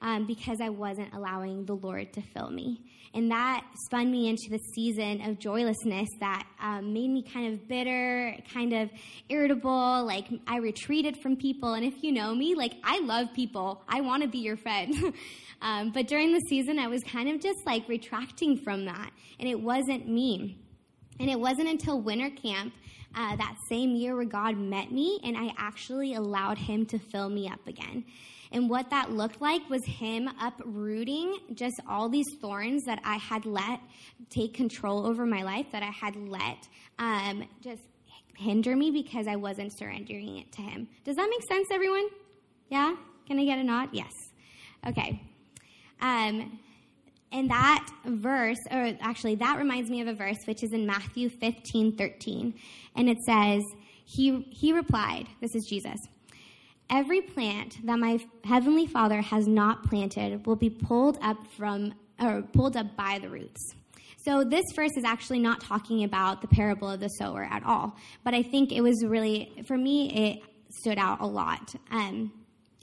um, 0.00 0.26
because 0.26 0.60
I 0.60 0.68
wasn't 0.68 1.12
allowing 1.14 1.64
the 1.64 1.74
Lord 1.74 2.12
to 2.14 2.22
fill 2.22 2.50
me. 2.50 2.80
And 3.14 3.30
that 3.30 3.64
spun 3.86 4.10
me 4.10 4.28
into 4.28 4.50
the 4.50 4.58
season 4.74 5.22
of 5.22 5.38
joylessness 5.38 6.08
that 6.20 6.46
um, 6.60 6.92
made 6.92 7.10
me 7.10 7.22
kind 7.22 7.54
of 7.54 7.66
bitter, 7.66 8.36
kind 8.52 8.72
of 8.72 8.90
irritable. 9.28 10.04
Like 10.04 10.26
I 10.46 10.58
retreated 10.58 11.16
from 11.22 11.36
people. 11.36 11.74
And 11.74 11.84
if 11.84 12.02
you 12.02 12.12
know 12.12 12.34
me, 12.34 12.54
like 12.54 12.74
I 12.84 13.00
love 13.00 13.28
people, 13.34 13.82
I 13.88 14.02
want 14.02 14.22
to 14.22 14.28
be 14.28 14.38
your 14.38 14.56
friend. 14.56 14.94
um, 15.62 15.90
but 15.90 16.06
during 16.06 16.32
the 16.32 16.40
season, 16.48 16.78
I 16.78 16.88
was 16.88 17.02
kind 17.02 17.28
of 17.28 17.40
just 17.40 17.58
like 17.66 17.88
retracting 17.88 18.58
from 18.58 18.84
that. 18.84 19.10
And 19.40 19.48
it 19.48 19.60
wasn't 19.60 20.08
me. 20.08 20.58
And 21.18 21.28
it 21.30 21.40
wasn't 21.40 21.68
until 21.68 22.00
winter 22.00 22.30
camp 22.30 22.74
uh, 23.14 23.36
that 23.36 23.56
same 23.68 23.96
year 23.96 24.14
where 24.14 24.24
God 24.24 24.56
met 24.56 24.92
me 24.92 25.18
and 25.24 25.36
I 25.36 25.52
actually 25.56 26.14
allowed 26.14 26.58
Him 26.58 26.86
to 26.86 26.98
fill 26.98 27.28
me 27.28 27.48
up 27.48 27.66
again. 27.66 28.04
And 28.52 28.70
what 28.70 28.90
that 28.90 29.10
looked 29.10 29.40
like 29.40 29.68
was 29.68 29.84
him 29.84 30.28
uprooting 30.40 31.38
just 31.54 31.80
all 31.88 32.08
these 32.08 32.26
thorns 32.40 32.84
that 32.84 33.00
I 33.04 33.16
had 33.16 33.44
let 33.44 33.80
take 34.30 34.54
control 34.54 35.06
over 35.06 35.26
my 35.26 35.42
life, 35.42 35.66
that 35.72 35.82
I 35.82 35.90
had 35.90 36.16
let 36.16 36.68
um, 36.98 37.44
just 37.62 37.82
hinder 38.36 38.76
me 38.76 38.90
because 38.90 39.26
I 39.26 39.36
wasn't 39.36 39.76
surrendering 39.76 40.38
it 40.38 40.52
to 40.52 40.62
him. 40.62 40.88
Does 41.04 41.16
that 41.16 41.28
make 41.28 41.42
sense, 41.48 41.68
everyone? 41.72 42.08
Yeah? 42.70 42.94
Can 43.26 43.38
I 43.38 43.44
get 43.44 43.58
a 43.58 43.64
nod? 43.64 43.90
Yes. 43.92 44.12
Okay. 44.86 45.20
Um, 46.00 46.58
and 47.32 47.50
that 47.50 47.86
verse, 48.06 48.58
or 48.70 48.96
actually, 49.00 49.34
that 49.36 49.58
reminds 49.58 49.90
me 49.90 50.00
of 50.00 50.08
a 50.08 50.14
verse 50.14 50.38
which 50.46 50.62
is 50.62 50.72
in 50.72 50.86
Matthew 50.86 51.28
15 51.28 51.96
13. 51.96 52.54
And 52.96 53.08
it 53.08 53.18
says, 53.26 53.62
He, 54.04 54.48
he 54.50 54.72
replied, 54.72 55.26
This 55.40 55.54
is 55.54 55.66
Jesus. 55.68 55.98
Every 56.90 57.20
plant 57.20 57.84
that 57.84 57.98
my 57.98 58.18
heavenly 58.44 58.86
Father 58.86 59.20
has 59.20 59.46
not 59.46 59.84
planted 59.84 60.46
will 60.46 60.56
be 60.56 60.70
pulled 60.70 61.18
up 61.20 61.36
from 61.56 61.94
or 62.20 62.42
pulled 62.42 62.76
up 62.76 62.96
by 62.96 63.18
the 63.18 63.28
roots. 63.28 63.74
So 64.24 64.42
this 64.42 64.64
verse 64.74 64.96
is 64.96 65.04
actually 65.04 65.38
not 65.38 65.60
talking 65.60 66.04
about 66.04 66.42
the 66.42 66.48
parable 66.48 66.90
of 66.90 67.00
the 67.00 67.08
sower 67.08 67.44
at 67.44 67.62
all, 67.64 67.96
but 68.24 68.34
I 68.34 68.42
think 68.42 68.72
it 68.72 68.80
was 68.80 69.04
really 69.06 69.64
for 69.66 69.76
me 69.76 70.10
it 70.32 70.42
stood 70.80 70.98
out 70.98 71.20
a 71.20 71.26
lot. 71.26 71.74
Um, 71.90 72.32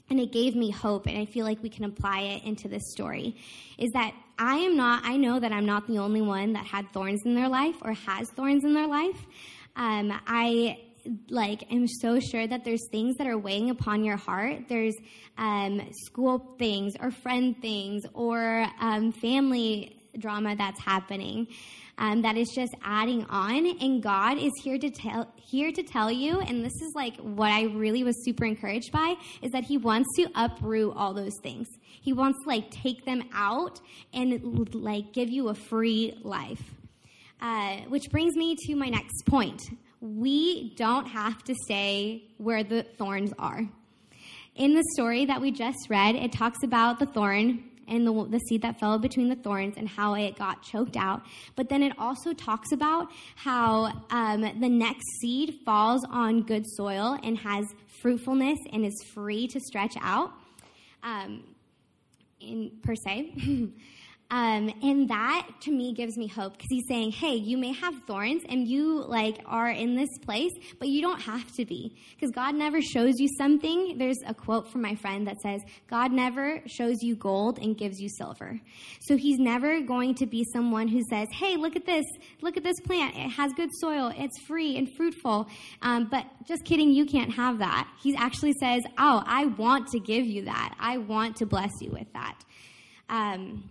and 0.08 0.20
it 0.20 0.30
gave 0.30 0.54
me 0.54 0.70
hope, 0.70 1.06
and 1.06 1.18
I 1.18 1.24
feel 1.24 1.44
like 1.44 1.60
we 1.62 1.68
can 1.68 1.84
apply 1.84 2.20
it 2.20 2.44
into 2.44 2.68
this 2.68 2.82
story. 2.92 3.36
Is 3.76 3.90
that 3.92 4.14
I 4.38 4.56
am 4.58 4.76
not, 4.76 5.04
I 5.04 5.16
know 5.16 5.40
that 5.40 5.50
I'm 5.50 5.66
not 5.66 5.88
the 5.88 5.98
only 5.98 6.20
one 6.20 6.52
that 6.52 6.64
had 6.64 6.92
thorns 6.92 7.22
in 7.24 7.34
their 7.34 7.48
life 7.48 7.76
or 7.82 7.92
has 7.92 8.30
thorns 8.30 8.64
in 8.64 8.72
their 8.72 8.86
life. 8.86 9.26
Um, 9.74 10.12
I 10.26 10.78
like 11.30 11.64
i'm 11.70 11.86
so 11.86 12.18
sure 12.20 12.46
that 12.46 12.64
there's 12.64 12.86
things 12.90 13.16
that 13.16 13.26
are 13.26 13.38
weighing 13.38 13.70
upon 13.70 14.04
your 14.04 14.16
heart. 14.16 14.68
There's 14.68 14.94
um, 15.38 15.82
school 16.06 16.54
things 16.58 16.94
or 17.00 17.10
friend 17.10 17.56
things 17.60 18.04
or 18.14 18.66
um, 18.80 19.12
family 19.12 20.02
drama 20.18 20.56
that's 20.56 20.80
happening. 20.80 21.48
Um, 21.98 22.22
that 22.22 22.36
is 22.36 22.50
just 22.54 22.74
adding 22.82 23.24
on 23.30 23.66
and 23.80 24.02
god 24.02 24.36
is 24.36 24.52
here 24.62 24.76
to 24.76 24.90
tell 24.90 25.32
here 25.36 25.72
to 25.72 25.82
tell 25.82 26.12
you 26.12 26.40
and 26.40 26.62
this 26.62 26.74
is 26.82 26.92
like 26.94 27.16
what 27.16 27.50
i 27.50 27.62
really 27.62 28.04
was 28.04 28.22
super 28.22 28.44
encouraged 28.44 28.92
by 28.92 29.14
is 29.40 29.50
that 29.52 29.64
he 29.64 29.78
wants 29.78 30.06
to 30.16 30.28
uproot 30.34 30.94
all 30.94 31.14
those 31.14 31.32
things 31.42 31.66
he 32.02 32.12
wants 32.12 32.38
to 32.42 32.50
like 32.50 32.70
take 32.70 33.06
them 33.06 33.22
out 33.32 33.80
and 34.12 34.74
like 34.74 35.14
give 35.14 35.30
you 35.30 35.48
a 35.48 35.54
free 35.54 36.20
life 36.22 36.74
uh, 37.40 37.76
which 37.88 38.10
brings 38.10 38.36
me 38.36 38.54
to 38.66 38.74
my 38.74 38.90
next 38.90 39.24
point 39.24 39.62
we 40.14 40.74
don't 40.76 41.06
have 41.06 41.42
to 41.44 41.54
stay 41.64 42.24
where 42.38 42.62
the 42.62 42.82
thorns 42.82 43.32
are. 43.38 43.62
In 44.54 44.74
the 44.74 44.84
story 44.94 45.26
that 45.26 45.40
we 45.40 45.50
just 45.50 45.78
read, 45.90 46.14
it 46.14 46.32
talks 46.32 46.62
about 46.62 46.98
the 46.98 47.06
thorn 47.06 47.64
and 47.88 48.06
the, 48.06 48.26
the, 48.30 48.38
seed 48.38 48.62
that 48.62 48.80
fell 48.80 48.98
between 48.98 49.28
the 49.28 49.36
thorns 49.36 49.74
and 49.76 49.88
how 49.88 50.14
it 50.14 50.36
got 50.36 50.62
choked 50.62 50.96
out. 50.96 51.22
But 51.54 51.68
then 51.68 51.82
it 51.82 51.92
also 51.98 52.32
talks 52.32 52.72
about 52.72 53.08
how 53.36 53.92
um, 54.10 54.40
the 54.40 54.68
next 54.68 55.04
seed 55.20 55.60
falls 55.64 56.04
on 56.10 56.42
good 56.42 56.64
soil 56.66 57.18
and 57.22 57.38
has 57.38 57.64
fruitfulness 58.00 58.58
and 58.72 58.84
is 58.84 58.94
free 59.14 59.46
to 59.48 59.60
stretch 59.60 59.94
out, 60.00 60.32
um, 61.02 61.44
in 62.40 62.72
per 62.82 62.94
se. 62.94 63.32
Um, 64.28 64.72
and 64.82 65.08
that 65.08 65.48
to 65.62 65.70
me 65.70 65.94
gives 65.94 66.16
me 66.16 66.26
hope 66.26 66.54
because 66.54 66.66
he's 66.68 66.86
saying, 66.88 67.12
hey, 67.12 67.34
you 67.34 67.56
may 67.56 67.72
have 67.72 67.94
thorns 68.08 68.42
and 68.48 68.66
you 68.66 69.04
like 69.04 69.38
are 69.46 69.70
in 69.70 69.94
this 69.94 70.08
place, 70.24 70.50
but 70.80 70.88
you 70.88 71.00
don't 71.00 71.20
have 71.20 71.52
to 71.52 71.64
be 71.64 71.96
because 72.14 72.32
God 72.32 72.56
never 72.56 72.82
shows 72.82 73.14
you 73.18 73.28
something. 73.38 73.98
There's 73.98 74.18
a 74.26 74.34
quote 74.34 74.72
from 74.72 74.82
my 74.82 74.96
friend 74.96 75.28
that 75.28 75.40
says, 75.40 75.60
God 75.88 76.10
never 76.10 76.60
shows 76.66 76.96
you 77.02 77.14
gold 77.14 77.60
and 77.60 77.78
gives 77.78 78.00
you 78.00 78.08
silver. 78.08 78.60
So 79.02 79.16
he's 79.16 79.38
never 79.38 79.80
going 79.80 80.16
to 80.16 80.26
be 80.26 80.44
someone 80.52 80.88
who 80.88 81.02
says, 81.08 81.28
hey, 81.30 81.56
look 81.56 81.76
at 81.76 81.86
this, 81.86 82.04
look 82.42 82.56
at 82.56 82.64
this 82.64 82.80
plant. 82.80 83.14
It 83.14 83.30
has 83.30 83.52
good 83.52 83.70
soil. 83.80 84.12
It's 84.16 84.40
free 84.48 84.76
and 84.76 84.88
fruitful. 84.96 85.46
Um, 85.82 86.08
but 86.10 86.24
just 86.48 86.64
kidding, 86.64 86.90
you 86.90 87.06
can't 87.06 87.32
have 87.32 87.60
that. 87.60 87.88
He 88.02 88.16
actually 88.16 88.54
says, 88.58 88.82
oh, 88.98 89.22
I 89.24 89.46
want 89.46 89.86
to 89.88 90.00
give 90.00 90.26
you 90.26 90.46
that. 90.46 90.74
I 90.80 90.98
want 90.98 91.36
to 91.36 91.46
bless 91.46 91.70
you 91.80 91.92
with 91.92 92.12
that. 92.12 92.42
Um, 93.08 93.70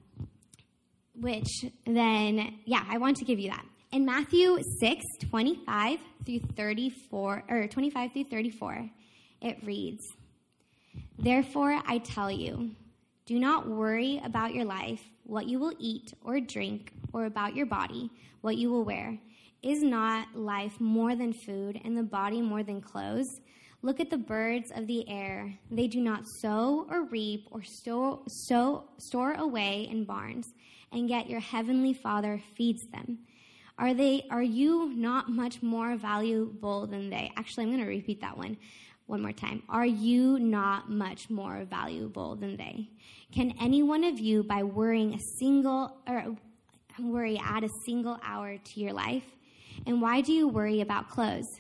which 1.20 1.66
then, 1.86 2.60
yeah, 2.66 2.84
I 2.90 2.98
want 2.98 3.18
to 3.18 3.26
give 3.26 3.40
you 3.40 3.50
that. 3.50 3.66
In 3.92 4.06
Matthew 4.06 4.58
6, 4.80 5.04
25 5.30 6.00
through 6.26 6.40
34, 6.58 7.44
or 7.48 7.68
25 7.68 8.12
through 8.12 8.24
34, 8.26 8.90
it 9.42 9.58
reads, 9.64 10.04
Therefore 11.18 11.82
I 11.86 12.00
tell 12.00 12.30
you, 12.30 12.72
do 13.26 13.40
not 13.40 13.68
worry 13.68 14.22
about 14.24 14.54
your 14.54 14.66
life, 14.66 15.02
what 15.24 15.48
you 15.48 15.60
will 15.60 15.74
eat 15.80 16.14
or 16.24 16.40
drink, 16.40 16.92
or 17.14 17.26
about 17.26 17.56
your 17.56 17.66
body, 17.66 18.12
what 18.42 18.58
you 18.58 18.70
will 18.70 18.84
wear. 18.84 19.18
Is 19.64 19.82
not 19.82 20.36
life 20.36 20.80
more 20.80 21.16
than 21.16 21.34
food, 21.34 21.80
and 21.84 21.98
the 21.98 22.04
body 22.04 22.42
more 22.42 22.64
than 22.64 22.82
clothes? 22.82 23.40
Look 23.82 24.00
at 24.00 24.10
the 24.10 24.18
birds 24.18 24.72
of 24.76 24.88
the 24.88 25.08
air. 25.10 25.58
They 25.72 25.88
do 25.88 26.02
not 26.02 26.24
sow 26.42 26.86
or 26.90 27.06
reap 27.06 27.48
or 27.52 27.64
store, 27.64 28.20
sow, 28.28 28.84
store 28.98 29.34
away 29.36 29.88
in 29.90 30.06
barns 30.06 30.48
and 30.96 31.10
yet 31.10 31.30
your 31.30 31.42
heavenly 31.42 31.94
Father 31.94 32.42
feeds 32.56 32.88
them. 32.88 33.20
Are 33.78 33.94
they 33.94 34.26
are 34.32 34.42
you 34.42 34.94
not 34.96 35.30
much 35.30 35.62
more 35.62 35.98
valuable 35.98 36.88
than 36.88 37.10
they? 37.10 37.32
Actually, 37.36 37.66
I'm 37.66 37.72
going 37.72 37.84
to 37.84 37.90
repeat 37.90 38.22
that 38.22 38.38
one 38.38 38.58
one 39.08 39.22
more 39.22 39.34
time. 39.34 39.62
Are 39.70 39.86
you 39.86 40.40
not 40.40 40.90
much 40.90 41.30
more 41.30 41.64
valuable 41.66 42.36
than 42.36 42.58
they? 42.58 42.90
Can 43.32 43.54
any 43.62 43.84
one 43.84 44.04
of 44.04 44.20
you 44.20 44.42
by 44.44 44.64
worrying 44.64 45.14
a 45.14 45.20
single 45.20 45.98
or 46.08 46.36
worry 47.00 47.40
add 47.44 47.64
a 47.64 47.70
single 47.70 48.18
hour 48.24 48.58
to 48.58 48.80
your 48.80 48.94
life? 48.94 49.26
And 49.86 50.02
why 50.02 50.22
do 50.22 50.32
you 50.32 50.48
worry 50.48 50.82
about 50.82 51.10
clothes? 51.10 51.60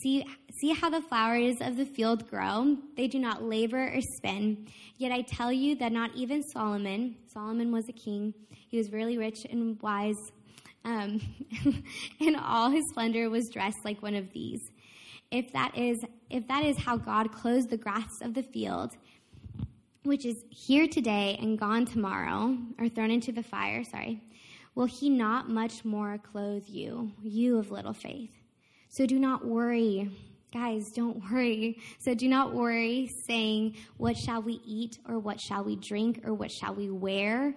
See 0.00 0.24
see 0.60 0.72
how 0.72 0.90
the 0.90 1.00
flowers 1.00 1.56
of 1.60 1.76
the 1.76 1.84
field 1.84 2.28
grow? 2.30 2.76
They 2.96 3.08
do 3.08 3.18
not 3.18 3.42
labor 3.42 3.92
or 3.94 4.00
spin. 4.00 4.68
Yet 4.96 5.10
I 5.10 5.22
tell 5.22 5.52
you 5.52 5.74
that 5.76 5.90
not 5.90 6.14
even 6.14 6.42
Solomon, 6.42 7.16
Solomon 7.32 7.72
was 7.72 7.88
a 7.88 7.92
king, 7.92 8.32
he 8.68 8.76
was 8.76 8.92
really 8.92 9.18
rich 9.18 9.44
and 9.50 9.80
wise. 9.82 10.32
Um, 10.84 11.20
in 12.20 12.36
all 12.36 12.70
his 12.70 12.84
splendor 12.90 13.28
was 13.28 13.48
dressed 13.50 13.78
like 13.84 14.00
one 14.00 14.14
of 14.14 14.32
these. 14.32 14.60
If 15.32 15.52
that 15.52 15.76
is 15.76 15.98
if 16.30 16.46
that 16.46 16.64
is 16.64 16.78
how 16.78 16.96
God 16.96 17.32
clothes 17.32 17.66
the 17.66 17.76
grass 17.76 18.20
of 18.22 18.34
the 18.34 18.42
field, 18.42 18.96
which 20.04 20.24
is 20.24 20.44
here 20.50 20.86
today 20.86 21.36
and 21.40 21.58
gone 21.58 21.86
tomorrow, 21.86 22.56
or 22.78 22.88
thrown 22.88 23.10
into 23.10 23.32
the 23.32 23.42
fire, 23.42 23.82
sorry, 23.82 24.22
will 24.76 24.86
he 24.86 25.10
not 25.10 25.48
much 25.48 25.84
more 25.84 26.18
clothe 26.18 26.66
you, 26.68 27.10
you 27.20 27.58
of 27.58 27.72
little 27.72 27.92
faith? 27.94 28.37
So 28.88 29.06
do 29.06 29.18
not 29.18 29.46
worry. 29.46 30.10
Guys, 30.52 30.90
don't 30.90 31.22
worry. 31.30 31.78
So 31.98 32.14
do 32.14 32.28
not 32.28 32.54
worry 32.54 33.06
saying, 33.06 33.76
What 33.96 34.16
shall 34.16 34.42
we 34.42 34.60
eat, 34.64 34.98
or 35.08 35.18
what 35.18 35.40
shall 35.40 35.64
we 35.64 35.76
drink, 35.76 36.22
or 36.24 36.34
what 36.34 36.50
shall 36.50 36.74
we 36.74 36.90
wear? 36.90 37.54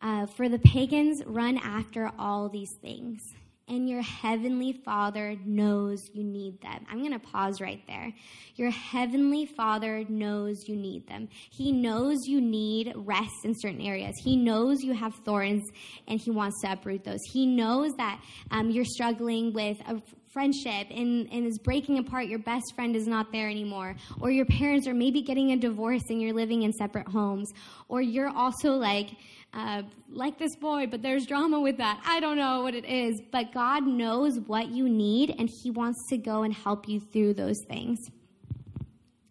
Uh, 0.00 0.26
for 0.26 0.48
the 0.48 0.58
pagans 0.58 1.22
run 1.26 1.58
after 1.58 2.10
all 2.18 2.48
these 2.48 2.72
things, 2.72 3.34
and 3.72 3.88
your 3.88 4.02
heavenly 4.02 4.74
Father 4.84 5.34
knows 5.46 5.98
you 6.12 6.22
need 6.22 6.60
them. 6.60 6.84
I'm 6.90 6.98
going 6.98 7.12
to 7.12 7.18
pause 7.18 7.58
right 7.58 7.82
there. 7.86 8.12
Your 8.56 8.70
heavenly 8.70 9.46
Father 9.46 10.04
knows 10.10 10.68
you 10.68 10.76
need 10.76 11.08
them. 11.08 11.28
He 11.50 11.72
knows 11.72 12.18
you 12.26 12.40
need 12.42 12.92
rest 12.94 13.32
in 13.44 13.54
certain 13.58 13.80
areas. 13.80 14.14
He 14.22 14.36
knows 14.36 14.82
you 14.82 14.92
have 14.92 15.14
thorns, 15.24 15.62
and 16.06 16.20
He 16.20 16.30
wants 16.30 16.60
to 16.60 16.72
uproot 16.72 17.02
those. 17.02 17.20
He 17.32 17.46
knows 17.46 17.92
that 17.96 18.20
um, 18.50 18.70
you're 18.70 18.84
struggling 18.84 19.54
with 19.54 19.78
a 19.88 20.02
friendship 20.32 20.86
and, 20.90 21.30
and 21.30 21.46
is 21.46 21.58
breaking 21.58 21.98
apart, 21.98 22.26
your 22.26 22.38
best 22.38 22.74
friend 22.74 22.96
is 22.96 23.06
not 23.06 23.30
there 23.32 23.48
anymore, 23.48 23.94
or 24.20 24.30
your 24.30 24.46
parents 24.46 24.86
are 24.86 24.94
maybe 24.94 25.22
getting 25.22 25.52
a 25.52 25.56
divorce 25.56 26.02
and 26.08 26.22
you're 26.22 26.32
living 26.32 26.62
in 26.62 26.72
separate 26.72 27.06
homes, 27.06 27.50
or 27.88 28.00
you're 28.00 28.30
also 28.30 28.72
like, 28.72 29.10
uh, 29.54 29.82
like 30.08 30.38
this 30.38 30.56
boy, 30.56 30.86
but 30.86 31.02
there's 31.02 31.26
drama 31.26 31.60
with 31.60 31.76
that. 31.78 32.00
I 32.06 32.20
don't 32.20 32.38
know 32.38 32.62
what 32.62 32.74
it 32.74 32.84
is, 32.84 33.20
but 33.30 33.52
God 33.52 33.86
knows 33.86 34.38
what 34.46 34.70
you 34.70 34.88
need 34.88 35.34
and 35.38 35.48
He 35.62 35.70
wants 35.70 35.98
to 36.08 36.16
go 36.16 36.42
and 36.42 36.54
help 36.54 36.88
you 36.88 37.00
through 37.00 37.34
those 37.34 37.58
things. 37.68 37.98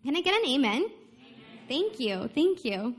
Can 0.04 0.16
I 0.16 0.22
get 0.22 0.34
an 0.34 0.48
amen? 0.48 0.84
amen. 0.84 0.92
Thank 1.68 2.00
you. 2.00 2.28
Thank 2.34 2.66
you. 2.66 2.96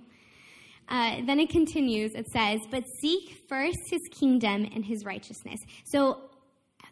Uh, 0.89 1.23
then 1.27 1.41
it 1.41 1.49
continues. 1.49 2.13
It 2.15 2.27
says, 2.29 2.61
But 2.71 2.85
seek 3.01 3.39
first 3.49 3.79
his 3.91 4.01
kingdom 4.11 4.69
and 4.75 4.85
his 4.85 5.05
righteousness. 5.05 5.59
So 5.85 6.21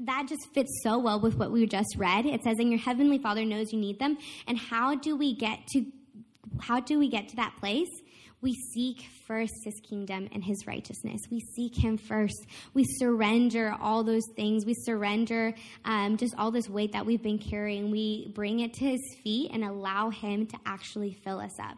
that 0.01 0.27
just 0.29 0.49
fits 0.55 0.71
so 0.83 0.99
well 0.99 1.21
with 1.21 1.37
what 1.37 1.51
we 1.51 1.67
just 1.67 1.97
read. 1.97 2.25
It 2.27 2.43
says, 2.43 2.57
And 2.59 2.71
your 2.71 2.79
heavenly 2.79 3.19
Father 3.19 3.45
knows 3.45 3.73
you 3.73 3.79
need 3.79 3.99
them. 3.99 4.17
And 4.47 4.59
how 4.59 4.95
do 4.95 5.17
we 5.17 5.35
get 5.35 5.67
to 5.73 5.85
how 6.61 6.81
do 6.81 6.99
we 6.99 7.09
get 7.09 7.29
to 7.29 7.37
that 7.37 7.55
place? 7.61 7.89
We 8.43 8.55
seek 8.55 9.07
first 9.27 9.53
his 9.65 9.79
kingdom 9.89 10.29
and 10.33 10.43
his 10.43 10.67
righteousness. 10.67 11.21
We 11.31 11.41
seek 11.41 11.77
him 11.77 11.99
first. 11.99 12.47
We 12.73 12.85
surrender 12.99 13.75
all 13.81 14.03
those 14.03 14.27
things. 14.35 14.65
We 14.65 14.75
surrender 14.75 15.55
um, 15.85 16.17
just 16.17 16.35
all 16.39 16.51
this 16.51 16.69
weight 16.69 16.93
that 16.93 17.05
we've 17.05 17.23
been 17.23 17.39
carrying. 17.39 17.91
We 17.91 18.33
bring 18.35 18.61
it 18.61 18.73
to 18.75 18.85
his 18.87 19.01
feet 19.23 19.51
and 19.53 19.63
allow 19.63 20.09
him 20.09 20.47
to 20.47 20.57
actually 20.65 21.19
fill 21.23 21.39
us 21.39 21.59
up. 21.61 21.77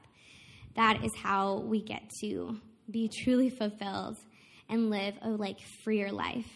That 0.77 1.05
is 1.05 1.11
how 1.21 1.59
we 1.59 1.83
get 1.83 2.09
to 2.21 2.57
be 2.89 3.11
truly 3.25 3.51
fulfilled 3.51 4.17
and 4.69 4.89
live 4.89 5.15
a 5.23 5.31
like 5.31 5.59
freer 5.83 6.13
life. 6.13 6.47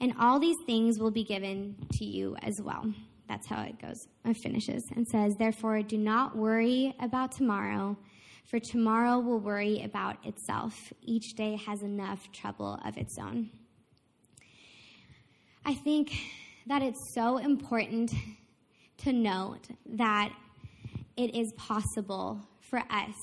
And 0.00 0.14
all 0.20 0.38
these 0.38 0.56
things 0.66 0.98
will 0.98 1.10
be 1.10 1.24
given 1.24 1.74
to 1.94 2.04
you 2.04 2.36
as 2.42 2.60
well. 2.62 2.84
That's 3.28 3.48
how 3.48 3.62
it 3.62 3.80
goes. 3.80 4.06
It 4.24 4.36
finishes 4.42 4.82
and 4.94 5.06
says, 5.08 5.34
Therefore, 5.38 5.82
do 5.82 5.98
not 5.98 6.36
worry 6.36 6.94
about 7.00 7.32
tomorrow 7.32 7.96
for 8.46 8.58
tomorrow 8.58 9.18
will 9.18 9.40
worry 9.40 9.82
about 9.82 10.24
itself. 10.24 10.92
Each 11.02 11.34
day 11.34 11.56
has 11.66 11.82
enough 11.82 12.30
trouble 12.32 12.78
of 12.84 12.96
its 12.96 13.18
own. 13.18 13.50
I 15.64 15.74
think 15.74 16.12
that 16.66 16.82
it's 16.82 17.12
so 17.12 17.38
important 17.38 18.12
to 18.98 19.12
note 19.12 19.66
that 19.86 20.32
it 21.16 21.34
is 21.34 21.52
possible 21.56 22.40
for 22.60 22.78
us 22.78 23.14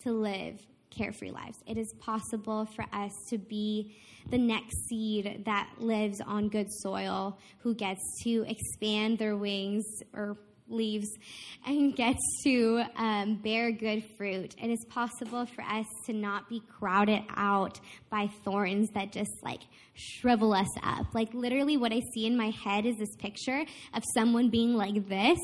to 0.00 0.12
live 0.12 0.60
carefree 0.90 1.30
lives. 1.30 1.58
It 1.66 1.78
is 1.78 1.92
possible 2.00 2.66
for 2.66 2.84
us 2.92 3.12
to 3.30 3.38
be 3.38 3.96
the 4.30 4.38
next 4.38 4.76
seed 4.88 5.42
that 5.44 5.68
lives 5.78 6.20
on 6.20 6.48
good 6.48 6.72
soil, 6.72 7.38
who 7.58 7.74
gets 7.74 8.00
to 8.24 8.44
expand 8.48 9.18
their 9.18 9.36
wings 9.36 9.84
or 10.12 10.36
leaves 10.72 11.08
and 11.66 11.94
gets 11.94 12.20
to 12.44 12.82
um, 12.96 13.36
bear 13.36 13.70
good 13.70 14.04
fruit. 14.16 14.54
It 14.60 14.70
is 14.70 14.84
possible 14.88 15.46
for 15.46 15.62
us 15.62 15.86
to 16.06 16.12
not 16.12 16.48
be 16.48 16.62
crowded 16.78 17.22
out 17.36 17.78
by 18.10 18.28
thorns 18.44 18.88
that 18.94 19.12
just 19.12 19.30
like 19.42 19.60
shrivel 19.94 20.52
us 20.52 20.68
up. 20.82 21.06
Like 21.14 21.32
literally, 21.34 21.76
what 21.76 21.92
I 21.92 22.00
see 22.14 22.26
in 22.26 22.36
my 22.36 22.50
head 22.50 22.86
is 22.86 22.96
this 22.96 23.14
picture 23.16 23.64
of 23.94 24.02
someone 24.14 24.48
being 24.48 24.74
like 24.74 25.08
this 25.08 25.38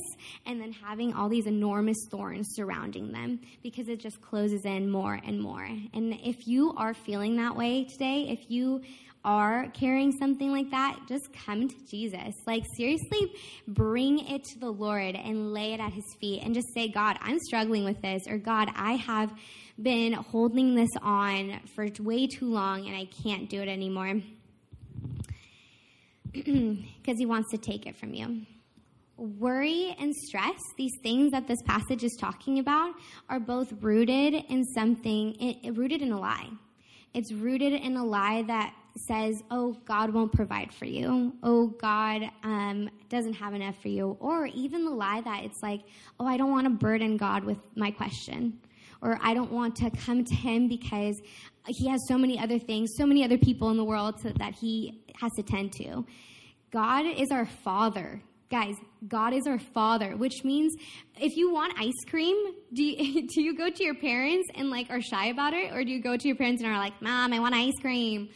and 0.47 0.61
then 0.61 0.73
having 0.73 1.13
all 1.13 1.29
these 1.29 1.47
enormous 1.47 1.99
thorns 2.11 2.49
surrounding 2.55 3.13
them 3.13 3.41
because 3.63 3.89
it 3.89 4.01
just 4.01 4.21
closes 4.21 4.65
in 4.65 4.91
more 4.91 5.21
and 5.25 5.41
more. 5.41 5.65
And 5.65 6.15
if 6.25 6.47
you 6.47 6.75
are 6.77 6.95
feeling 6.95 7.37
that 7.37 7.57
way 7.57 7.85
today, 7.85 8.27
if 8.29 8.51
you 8.51 8.83
are 9.25 9.69
carrying 9.71 10.13
something 10.13 10.53
like 10.53 10.71
that, 10.71 10.99
just 11.09 11.29
come 11.45 11.69
to 11.69 11.75
Jesus. 11.91 12.35
Like, 12.47 12.65
seriously, 12.77 13.33
bring 13.67 14.27
it 14.27 14.45
to 14.45 14.59
the 14.59 14.71
Lord 14.71 15.15
and 15.17 15.53
lay 15.53 15.75
it 15.75 15.81
at 15.81 15.93
His 15.93 16.05
feet 16.21 16.43
and 16.43 16.55
just 16.55 16.69
say, 16.75 16.89
God, 16.89 17.19
I'm 17.21 17.39
struggling 17.41 17.85
with 17.85 18.01
this, 18.01 18.23
or 18.29 18.39
God, 18.39 18.71
I 18.75 18.93
have 18.93 19.33
been 19.81 20.13
holding 20.13 20.75
this 20.75 20.91
on 21.03 21.61
for 21.75 21.89
way 22.01 22.27
too 22.27 22.47
long 22.47 22.87
and 22.87 22.97
I 22.97 23.07
can't 23.23 23.49
do 23.49 23.61
it 23.61 23.69
anymore. 23.69 24.21
Because 26.33 27.19
He 27.19 27.27
wants 27.27 27.51
to 27.53 27.59
take 27.59 27.87
it 27.87 27.97
from 27.97 28.13
you. 28.13 28.43
Worry 29.17 29.97
and 29.99 30.15
stress, 30.15 30.59
these 30.77 30.93
things 31.03 31.33
that 31.33 31.49
this 31.49 31.61
passage 31.67 32.05
is 32.05 32.17
talking 32.21 32.59
about, 32.59 32.95
are 33.29 33.41
both 33.41 33.73
rooted 33.81 34.35
in 34.49 34.63
something, 34.75 35.57
rooted 35.75 36.03
in 36.03 36.13
a 36.13 36.21
lie. 36.21 36.49
It's 37.15 37.33
rooted 37.33 37.73
in 37.73 37.97
a 37.97 38.05
lie 38.05 38.43
that 38.43 38.75
says, 39.07 39.43
oh, 39.51 39.77
God 39.85 40.13
won't 40.13 40.33
provide 40.33 40.73
for 40.73 40.85
you. 40.85 41.33
Oh, 41.43 41.69
God 41.81 42.23
um, 42.43 42.91
doesn't 43.09 43.35
have 43.35 43.55
enough 43.55 43.81
for 43.81 43.89
you. 43.89 44.17
Or 44.21 44.47
even 44.47 44.85
the 44.85 44.91
lie 44.91 45.21
that 45.23 45.45
it's 45.45 45.63
like, 45.63 45.83
oh, 46.19 46.27
I 46.27 46.37
don't 46.37 46.51
want 46.51 46.67
to 46.67 46.71
burden 46.71 47.17
God 47.17 47.45
with 47.45 47.59
my 47.77 47.91
question. 47.91 48.59
Or 49.01 49.19
I 49.23 49.35
don't 49.35 49.53
want 49.53 49.77
to 49.77 49.91
come 49.91 50.25
to 50.25 50.35
Him 50.35 50.69
because 50.69 51.21
He 51.67 51.89
has 51.89 52.01
so 52.09 52.19
many 52.19 52.39
other 52.39 52.59
things, 52.59 52.91
so 52.97 53.07
many 53.07 53.25
other 53.25 53.39
people 53.39 53.71
in 53.71 53.77
the 53.77 53.85
world 53.85 54.19
to, 54.23 54.33
that 54.35 54.55
He 54.55 55.05
has 55.21 55.33
to 55.37 55.43
tend 55.43 55.73
to. 55.75 56.05
God 56.71 57.07
is 57.07 57.31
our 57.31 57.47
Father. 57.47 58.23
Guys, 58.51 58.77
God 59.07 59.35
is 59.35 59.47
our 59.47 59.59
Father, 59.59 60.17
which 60.17 60.43
means 60.43 60.75
if 61.21 61.37
you 61.37 61.53
want 61.53 61.75
ice 61.79 62.05
cream, 62.09 62.37
do 62.73 62.83
you, 62.83 63.27
do 63.35 63.43
you 63.43 63.57
go 63.57 63.71
to 63.71 63.85
your 63.85 63.95
parents 63.95 64.49
and 64.55 64.71
like 64.71 64.91
are 64.91 65.03
shy 65.03 65.27
about 65.27 65.53
it, 65.53 65.73
or 65.73 65.85
do 65.85 65.91
you 65.91 66.03
go 66.03 66.17
to 66.17 66.27
your 66.27 66.37
parents 66.37 66.63
and 66.63 66.73
are 66.73 66.79
like, 66.79 67.01
"Mom, 67.03 67.33
I 67.33 67.41
want 67.41 67.55
ice 67.55 67.75
cream"? 67.81 68.31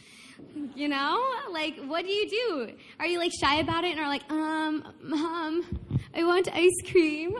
You 0.75 0.87
know, 0.87 1.23
like 1.51 1.79
what 1.85 2.05
do 2.05 2.11
you 2.11 2.29
do? 2.29 2.73
Are 2.99 3.05
you 3.05 3.19
like 3.19 3.31
shy 3.39 3.59
about 3.59 3.83
it 3.83 3.91
and 3.91 3.99
are 3.99 4.07
like, 4.07 4.29
"Um, 4.31 4.83
mom, 5.01 5.79
I 6.15 6.23
want 6.23 6.47
ice 6.53 6.91
cream"? 6.91 7.35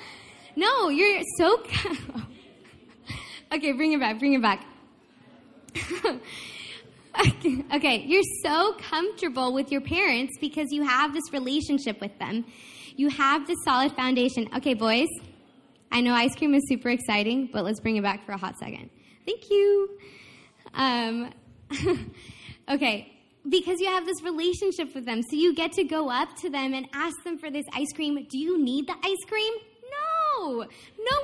no, 0.56 0.88
you're 0.88 1.22
so. 1.38 1.62
okay, 3.54 3.72
bring 3.72 3.92
it 3.92 4.00
back. 4.00 4.18
Bring 4.18 4.34
it 4.34 4.42
back. 4.42 4.64
okay, 7.74 8.04
you're 8.06 8.22
so 8.42 8.74
comfortable 8.78 9.52
with 9.52 9.70
your 9.70 9.80
parents 9.80 10.36
because 10.40 10.68
you 10.70 10.84
have 10.84 11.12
this 11.12 11.32
relationship 11.32 12.00
with 12.00 12.16
them. 12.18 12.44
You 12.96 13.08
have 13.08 13.46
this 13.46 13.56
solid 13.64 13.92
foundation. 13.92 14.48
Okay, 14.56 14.74
boys, 14.74 15.08
I 15.90 16.00
know 16.00 16.14
ice 16.14 16.34
cream 16.34 16.54
is 16.54 16.62
super 16.68 16.88
exciting, 16.88 17.50
but 17.52 17.64
let's 17.64 17.80
bring 17.80 17.96
it 17.96 18.02
back 18.02 18.26
for 18.26 18.32
a 18.32 18.38
hot 18.38 18.58
second. 18.58 18.90
Thank 19.26 19.50
you. 19.50 19.98
Um, 20.74 21.30
okay, 22.68 23.12
because 23.48 23.80
you 23.80 23.88
have 23.88 24.06
this 24.06 24.22
relationship 24.22 24.94
with 24.94 25.04
them. 25.04 25.22
So 25.22 25.36
you 25.36 25.54
get 25.54 25.72
to 25.72 25.84
go 25.84 26.10
up 26.10 26.28
to 26.42 26.50
them 26.50 26.74
and 26.74 26.86
ask 26.92 27.14
them 27.24 27.38
for 27.38 27.50
this 27.50 27.66
ice 27.72 27.92
cream. 27.94 28.14
Do 28.30 28.38
you 28.38 28.62
need 28.62 28.86
the 28.86 28.94
ice 29.02 29.24
cream? 29.28 29.52
No. 30.38 30.60
No 30.60 30.64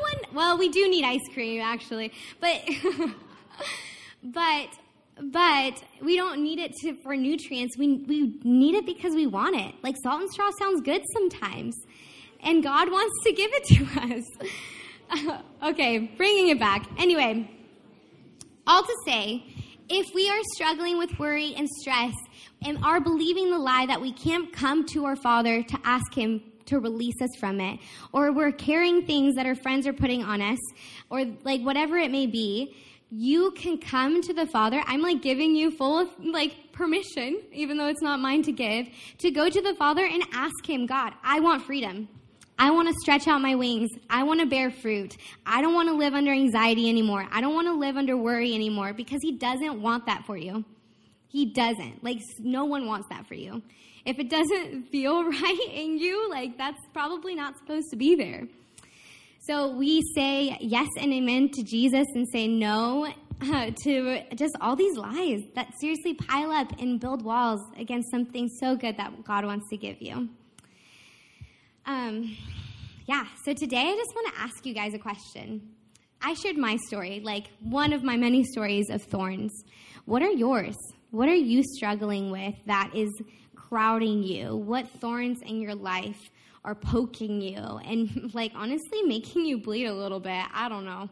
one, 0.00 0.34
well, 0.34 0.58
we 0.58 0.68
do 0.68 0.88
need 0.88 1.04
ice 1.04 1.26
cream 1.32 1.60
actually, 1.60 2.12
but, 2.40 2.68
but 4.22 4.68
but 5.20 5.82
we 6.00 6.16
don't 6.16 6.42
need 6.42 6.58
it 6.58 6.72
to, 6.82 6.94
for 7.02 7.16
nutrients. 7.16 7.76
We, 7.76 8.04
we 8.06 8.38
need 8.44 8.74
it 8.74 8.86
because 8.86 9.14
we 9.14 9.26
want 9.26 9.56
it. 9.56 9.74
Like 9.82 9.96
salt 10.02 10.20
and 10.20 10.30
straw 10.30 10.50
sounds 10.58 10.80
good 10.80 11.02
sometimes, 11.12 11.74
and 12.42 12.62
God 12.62 12.88
wants 12.92 13.14
to 13.24 13.32
give 13.32 13.50
it 13.52 13.64
to 13.64 14.14
us. 14.14 15.40
okay, 15.70 15.98
bringing 16.16 16.48
it 16.50 16.58
back. 16.58 16.86
Anyway, 16.98 17.50
all 18.66 18.82
to 18.82 18.94
say, 19.06 19.44
if 19.88 20.14
we 20.14 20.28
are 20.28 20.40
struggling 20.54 20.98
with 20.98 21.18
worry 21.18 21.54
and 21.56 21.68
stress 21.80 22.14
and 22.64 22.78
are 22.84 23.00
believing 23.00 23.50
the 23.50 23.58
lie 23.58 23.86
that 23.86 24.00
we 24.00 24.12
can't 24.12 24.52
come 24.52 24.86
to 24.86 25.04
our 25.04 25.16
Father 25.16 25.62
to 25.62 25.78
ask 25.84 26.14
Him 26.14 26.42
to 26.66 26.78
release 26.78 27.20
us 27.22 27.30
from 27.40 27.60
it, 27.60 27.78
or 28.12 28.32
we're 28.32 28.52
carrying 28.52 29.06
things 29.06 29.34
that 29.36 29.46
our 29.46 29.54
friends 29.54 29.86
are 29.86 29.92
putting 29.92 30.22
on 30.22 30.42
us, 30.42 30.58
or 31.10 31.24
like 31.42 31.62
whatever 31.62 31.96
it 31.96 32.10
may 32.10 32.26
be, 32.26 32.74
you 33.10 33.52
can 33.52 33.78
come 33.78 34.20
to 34.20 34.34
the 34.34 34.46
Father. 34.46 34.82
I'm 34.86 35.00
like 35.00 35.22
giving 35.22 35.54
you 35.54 35.70
full 35.70 35.98
of 35.98 36.08
like 36.22 36.72
permission, 36.72 37.40
even 37.52 37.78
though 37.78 37.88
it's 37.88 38.02
not 38.02 38.20
mine 38.20 38.42
to 38.42 38.52
give, 38.52 38.86
to 39.18 39.30
go 39.30 39.48
to 39.48 39.62
the 39.62 39.74
Father 39.76 40.04
and 40.04 40.22
ask 40.32 40.68
Him, 40.68 40.84
God, 40.86 41.14
I 41.22 41.40
want 41.40 41.64
freedom. 41.64 42.08
I 42.58 42.70
want 42.72 42.88
to 42.88 42.94
stretch 43.00 43.28
out 43.28 43.40
my 43.40 43.54
wings. 43.54 43.90
I 44.10 44.24
want 44.24 44.40
to 44.40 44.46
bear 44.46 44.70
fruit. 44.70 45.16
I 45.46 45.62
don't 45.62 45.74
want 45.74 45.88
to 45.88 45.94
live 45.94 46.14
under 46.14 46.32
anxiety 46.32 46.88
anymore. 46.88 47.26
I 47.30 47.40
don't 47.40 47.54
want 47.54 47.68
to 47.68 47.74
live 47.74 47.96
under 47.96 48.16
worry 48.16 48.54
anymore 48.54 48.92
because 48.92 49.20
He 49.22 49.32
doesn't 49.32 49.80
want 49.80 50.06
that 50.06 50.24
for 50.26 50.36
you. 50.36 50.64
He 51.28 51.52
doesn't. 51.52 52.02
Like, 52.02 52.18
no 52.40 52.64
one 52.64 52.86
wants 52.86 53.08
that 53.10 53.26
for 53.26 53.34
you. 53.34 53.62
If 54.04 54.18
it 54.18 54.28
doesn't 54.28 54.84
feel 54.90 55.24
right 55.30 55.68
in 55.72 55.98
you, 55.98 56.28
like, 56.30 56.58
that's 56.58 56.80
probably 56.92 57.34
not 57.34 57.56
supposed 57.58 57.90
to 57.90 57.96
be 57.96 58.16
there. 58.16 58.48
So 59.40 59.70
we 59.70 60.02
say 60.14 60.58
yes 60.60 60.88
and 60.98 61.12
amen 61.12 61.50
to 61.54 61.62
Jesus 61.62 62.06
and 62.14 62.26
say 62.32 62.48
no 62.48 63.06
uh, 63.40 63.70
to 63.84 64.20
just 64.34 64.54
all 64.60 64.76
these 64.76 64.96
lies 64.96 65.40
that 65.54 65.68
seriously 65.80 66.14
pile 66.14 66.50
up 66.50 66.72
and 66.80 67.00
build 67.00 67.22
walls 67.22 67.60
against 67.78 68.10
something 68.10 68.48
so 68.60 68.76
good 68.76 68.96
that 68.96 69.24
God 69.24 69.44
wants 69.44 69.66
to 69.70 69.76
give 69.76 70.02
you. 70.02 70.28
Um, 71.88 72.36
yeah, 73.06 73.24
so 73.46 73.54
today 73.54 73.78
I 73.78 73.96
just 73.96 74.14
want 74.14 74.34
to 74.34 74.42
ask 74.42 74.66
you 74.66 74.74
guys 74.74 74.92
a 74.92 74.98
question. 74.98 75.70
I 76.20 76.34
shared 76.34 76.58
my 76.58 76.76
story, 76.86 77.20
like 77.24 77.46
one 77.60 77.94
of 77.94 78.02
my 78.02 78.14
many 78.14 78.44
stories 78.44 78.90
of 78.90 79.02
thorns. 79.02 79.64
What 80.04 80.22
are 80.22 80.30
yours? 80.30 80.76
What 81.12 81.30
are 81.30 81.34
you 81.34 81.62
struggling 81.62 82.30
with 82.30 82.54
that 82.66 82.90
is 82.94 83.08
crowding 83.56 84.22
you? 84.22 84.54
What 84.54 84.86
thorns 85.00 85.38
in 85.40 85.62
your 85.62 85.74
life 85.74 86.30
are 86.62 86.74
poking 86.74 87.40
you 87.40 87.56
and, 87.56 88.30
like, 88.34 88.52
honestly, 88.54 89.02
making 89.04 89.46
you 89.46 89.56
bleed 89.56 89.86
a 89.86 89.94
little 89.94 90.20
bit? 90.20 90.44
I 90.52 90.68
don't 90.68 90.84
know. 90.84 91.08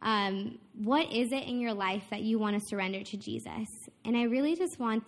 Um, 0.00 0.60
what 0.74 1.12
is 1.12 1.32
it 1.32 1.42
in 1.48 1.58
your 1.58 1.74
life 1.74 2.04
that 2.10 2.22
you 2.22 2.38
want 2.38 2.56
to 2.56 2.64
surrender 2.68 3.02
to 3.02 3.16
Jesus? 3.16 3.66
And 4.04 4.16
I 4.16 4.24
really 4.24 4.54
just 4.54 4.78
want 4.78 5.02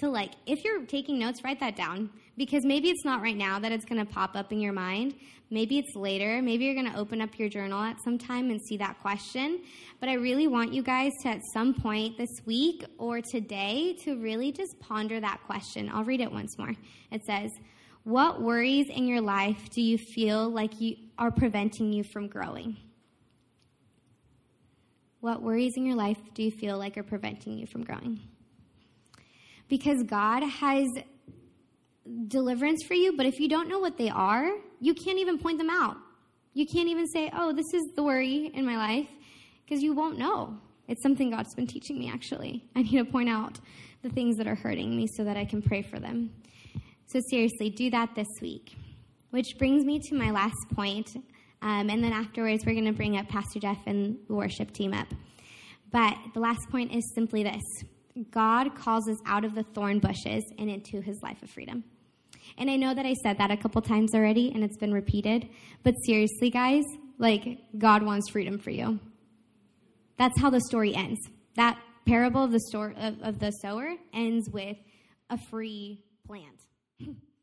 to, 0.00 0.08
like, 0.08 0.32
if 0.46 0.64
you're 0.64 0.84
taking 0.86 1.18
notes, 1.18 1.44
write 1.44 1.60
that 1.60 1.76
down 1.76 2.10
because 2.36 2.64
maybe 2.64 2.90
it's 2.90 3.04
not 3.04 3.22
right 3.22 3.36
now 3.36 3.58
that 3.60 3.70
it's 3.70 3.84
going 3.84 4.04
to 4.04 4.12
pop 4.12 4.34
up 4.34 4.52
in 4.52 4.60
your 4.60 4.72
mind. 4.72 5.14
Maybe 5.50 5.78
it's 5.78 5.94
later. 5.94 6.42
Maybe 6.42 6.64
you're 6.64 6.74
going 6.74 6.90
to 6.90 6.98
open 6.98 7.20
up 7.20 7.38
your 7.38 7.48
journal 7.48 7.80
at 7.80 7.96
some 8.02 8.18
time 8.18 8.50
and 8.50 8.60
see 8.60 8.76
that 8.78 8.98
question. 9.00 9.60
But 10.00 10.08
I 10.08 10.14
really 10.14 10.48
want 10.48 10.72
you 10.72 10.82
guys 10.82 11.12
to, 11.22 11.28
at 11.28 11.40
some 11.52 11.74
point 11.74 12.18
this 12.18 12.30
week 12.44 12.84
or 12.98 13.20
today, 13.20 13.96
to 14.04 14.16
really 14.20 14.50
just 14.50 14.74
ponder 14.80 15.20
that 15.20 15.40
question. 15.46 15.88
I'll 15.92 16.04
read 16.04 16.20
it 16.20 16.32
once 16.32 16.58
more. 16.58 16.72
It 17.12 17.24
says, 17.24 17.50
What 18.02 18.42
worries 18.42 18.86
in 18.88 19.06
your 19.06 19.20
life 19.20 19.70
do 19.70 19.80
you 19.80 19.96
feel 19.96 20.48
like 20.48 20.80
you 20.80 20.96
are 21.18 21.30
preventing 21.30 21.92
you 21.92 22.02
from 22.02 22.26
growing? 22.26 22.76
What 25.20 25.40
worries 25.40 25.74
in 25.76 25.86
your 25.86 25.96
life 25.96 26.18
do 26.34 26.42
you 26.42 26.50
feel 26.50 26.76
like 26.76 26.98
are 26.98 27.02
preventing 27.02 27.56
you 27.56 27.66
from 27.66 27.84
growing? 27.84 28.20
Because 29.68 30.02
God 30.02 30.42
has 30.42 30.86
deliverance 32.28 32.82
for 32.84 32.94
you, 32.94 33.16
but 33.16 33.26
if 33.26 33.40
you 33.40 33.48
don't 33.48 33.68
know 33.68 33.78
what 33.78 33.96
they 33.96 34.10
are, 34.10 34.50
you 34.80 34.94
can't 34.94 35.18
even 35.18 35.38
point 35.38 35.58
them 35.58 35.70
out. 35.70 35.96
You 36.52 36.66
can't 36.66 36.88
even 36.88 37.06
say, 37.08 37.30
oh, 37.36 37.52
this 37.52 37.72
is 37.74 37.82
the 37.96 38.02
worry 38.02 38.50
in 38.54 38.64
my 38.64 38.76
life, 38.76 39.08
because 39.64 39.82
you 39.82 39.94
won't 39.94 40.18
know. 40.18 40.58
It's 40.86 41.02
something 41.02 41.30
God's 41.30 41.54
been 41.54 41.66
teaching 41.66 41.98
me, 41.98 42.10
actually. 42.12 42.64
I 42.76 42.82
need 42.82 42.98
to 42.98 43.04
point 43.04 43.28
out 43.28 43.58
the 44.02 44.10
things 44.10 44.36
that 44.36 44.46
are 44.46 44.54
hurting 44.54 44.94
me 44.94 45.06
so 45.16 45.24
that 45.24 45.36
I 45.36 45.46
can 45.46 45.62
pray 45.62 45.82
for 45.82 45.98
them. 45.98 46.30
So, 47.06 47.20
seriously, 47.30 47.70
do 47.70 47.90
that 47.90 48.14
this 48.14 48.28
week. 48.42 48.76
Which 49.30 49.56
brings 49.58 49.84
me 49.84 49.98
to 49.98 50.14
my 50.14 50.30
last 50.30 50.56
point, 50.74 51.08
um, 51.62 51.88
and 51.90 52.04
then 52.04 52.12
afterwards, 52.12 52.64
we're 52.66 52.74
going 52.74 52.84
to 52.84 52.92
bring 52.92 53.16
up 53.16 53.28
Pastor 53.28 53.58
Jeff 53.58 53.78
and 53.86 54.18
the 54.28 54.34
worship 54.34 54.72
team 54.72 54.92
up. 54.92 55.08
But 55.90 56.16
the 56.34 56.40
last 56.40 56.68
point 56.70 56.94
is 56.94 57.02
simply 57.14 57.42
this 57.42 57.62
God 58.30 58.74
calls 58.76 59.08
us 59.08 59.18
out 59.26 59.44
of 59.44 59.54
the 59.54 59.62
thorn 59.62 59.98
bushes 59.98 60.44
and 60.58 60.70
into 60.70 61.00
his 61.00 61.20
life 61.22 61.42
of 61.42 61.50
freedom. 61.50 61.84
And 62.58 62.70
I 62.70 62.76
know 62.76 62.94
that 62.94 63.06
I 63.06 63.14
said 63.14 63.38
that 63.38 63.50
a 63.50 63.56
couple 63.56 63.82
times 63.82 64.14
already 64.14 64.52
and 64.54 64.62
it's 64.62 64.76
been 64.76 64.92
repeated, 64.92 65.48
but 65.82 65.94
seriously, 66.04 66.50
guys, 66.50 66.84
like, 67.18 67.58
God 67.76 68.02
wants 68.02 68.30
freedom 68.30 68.58
for 68.58 68.70
you. 68.70 69.00
That's 70.18 70.38
how 70.40 70.50
the 70.50 70.60
story 70.60 70.94
ends. 70.94 71.20
That 71.56 71.78
parable 72.06 72.44
of 72.44 72.52
the, 72.52 72.60
story, 72.60 72.94
of, 72.96 73.20
of 73.22 73.38
the 73.38 73.50
sower 73.50 73.94
ends 74.12 74.48
with 74.50 74.76
a 75.30 75.38
free 75.50 76.04
plant. 76.26 76.60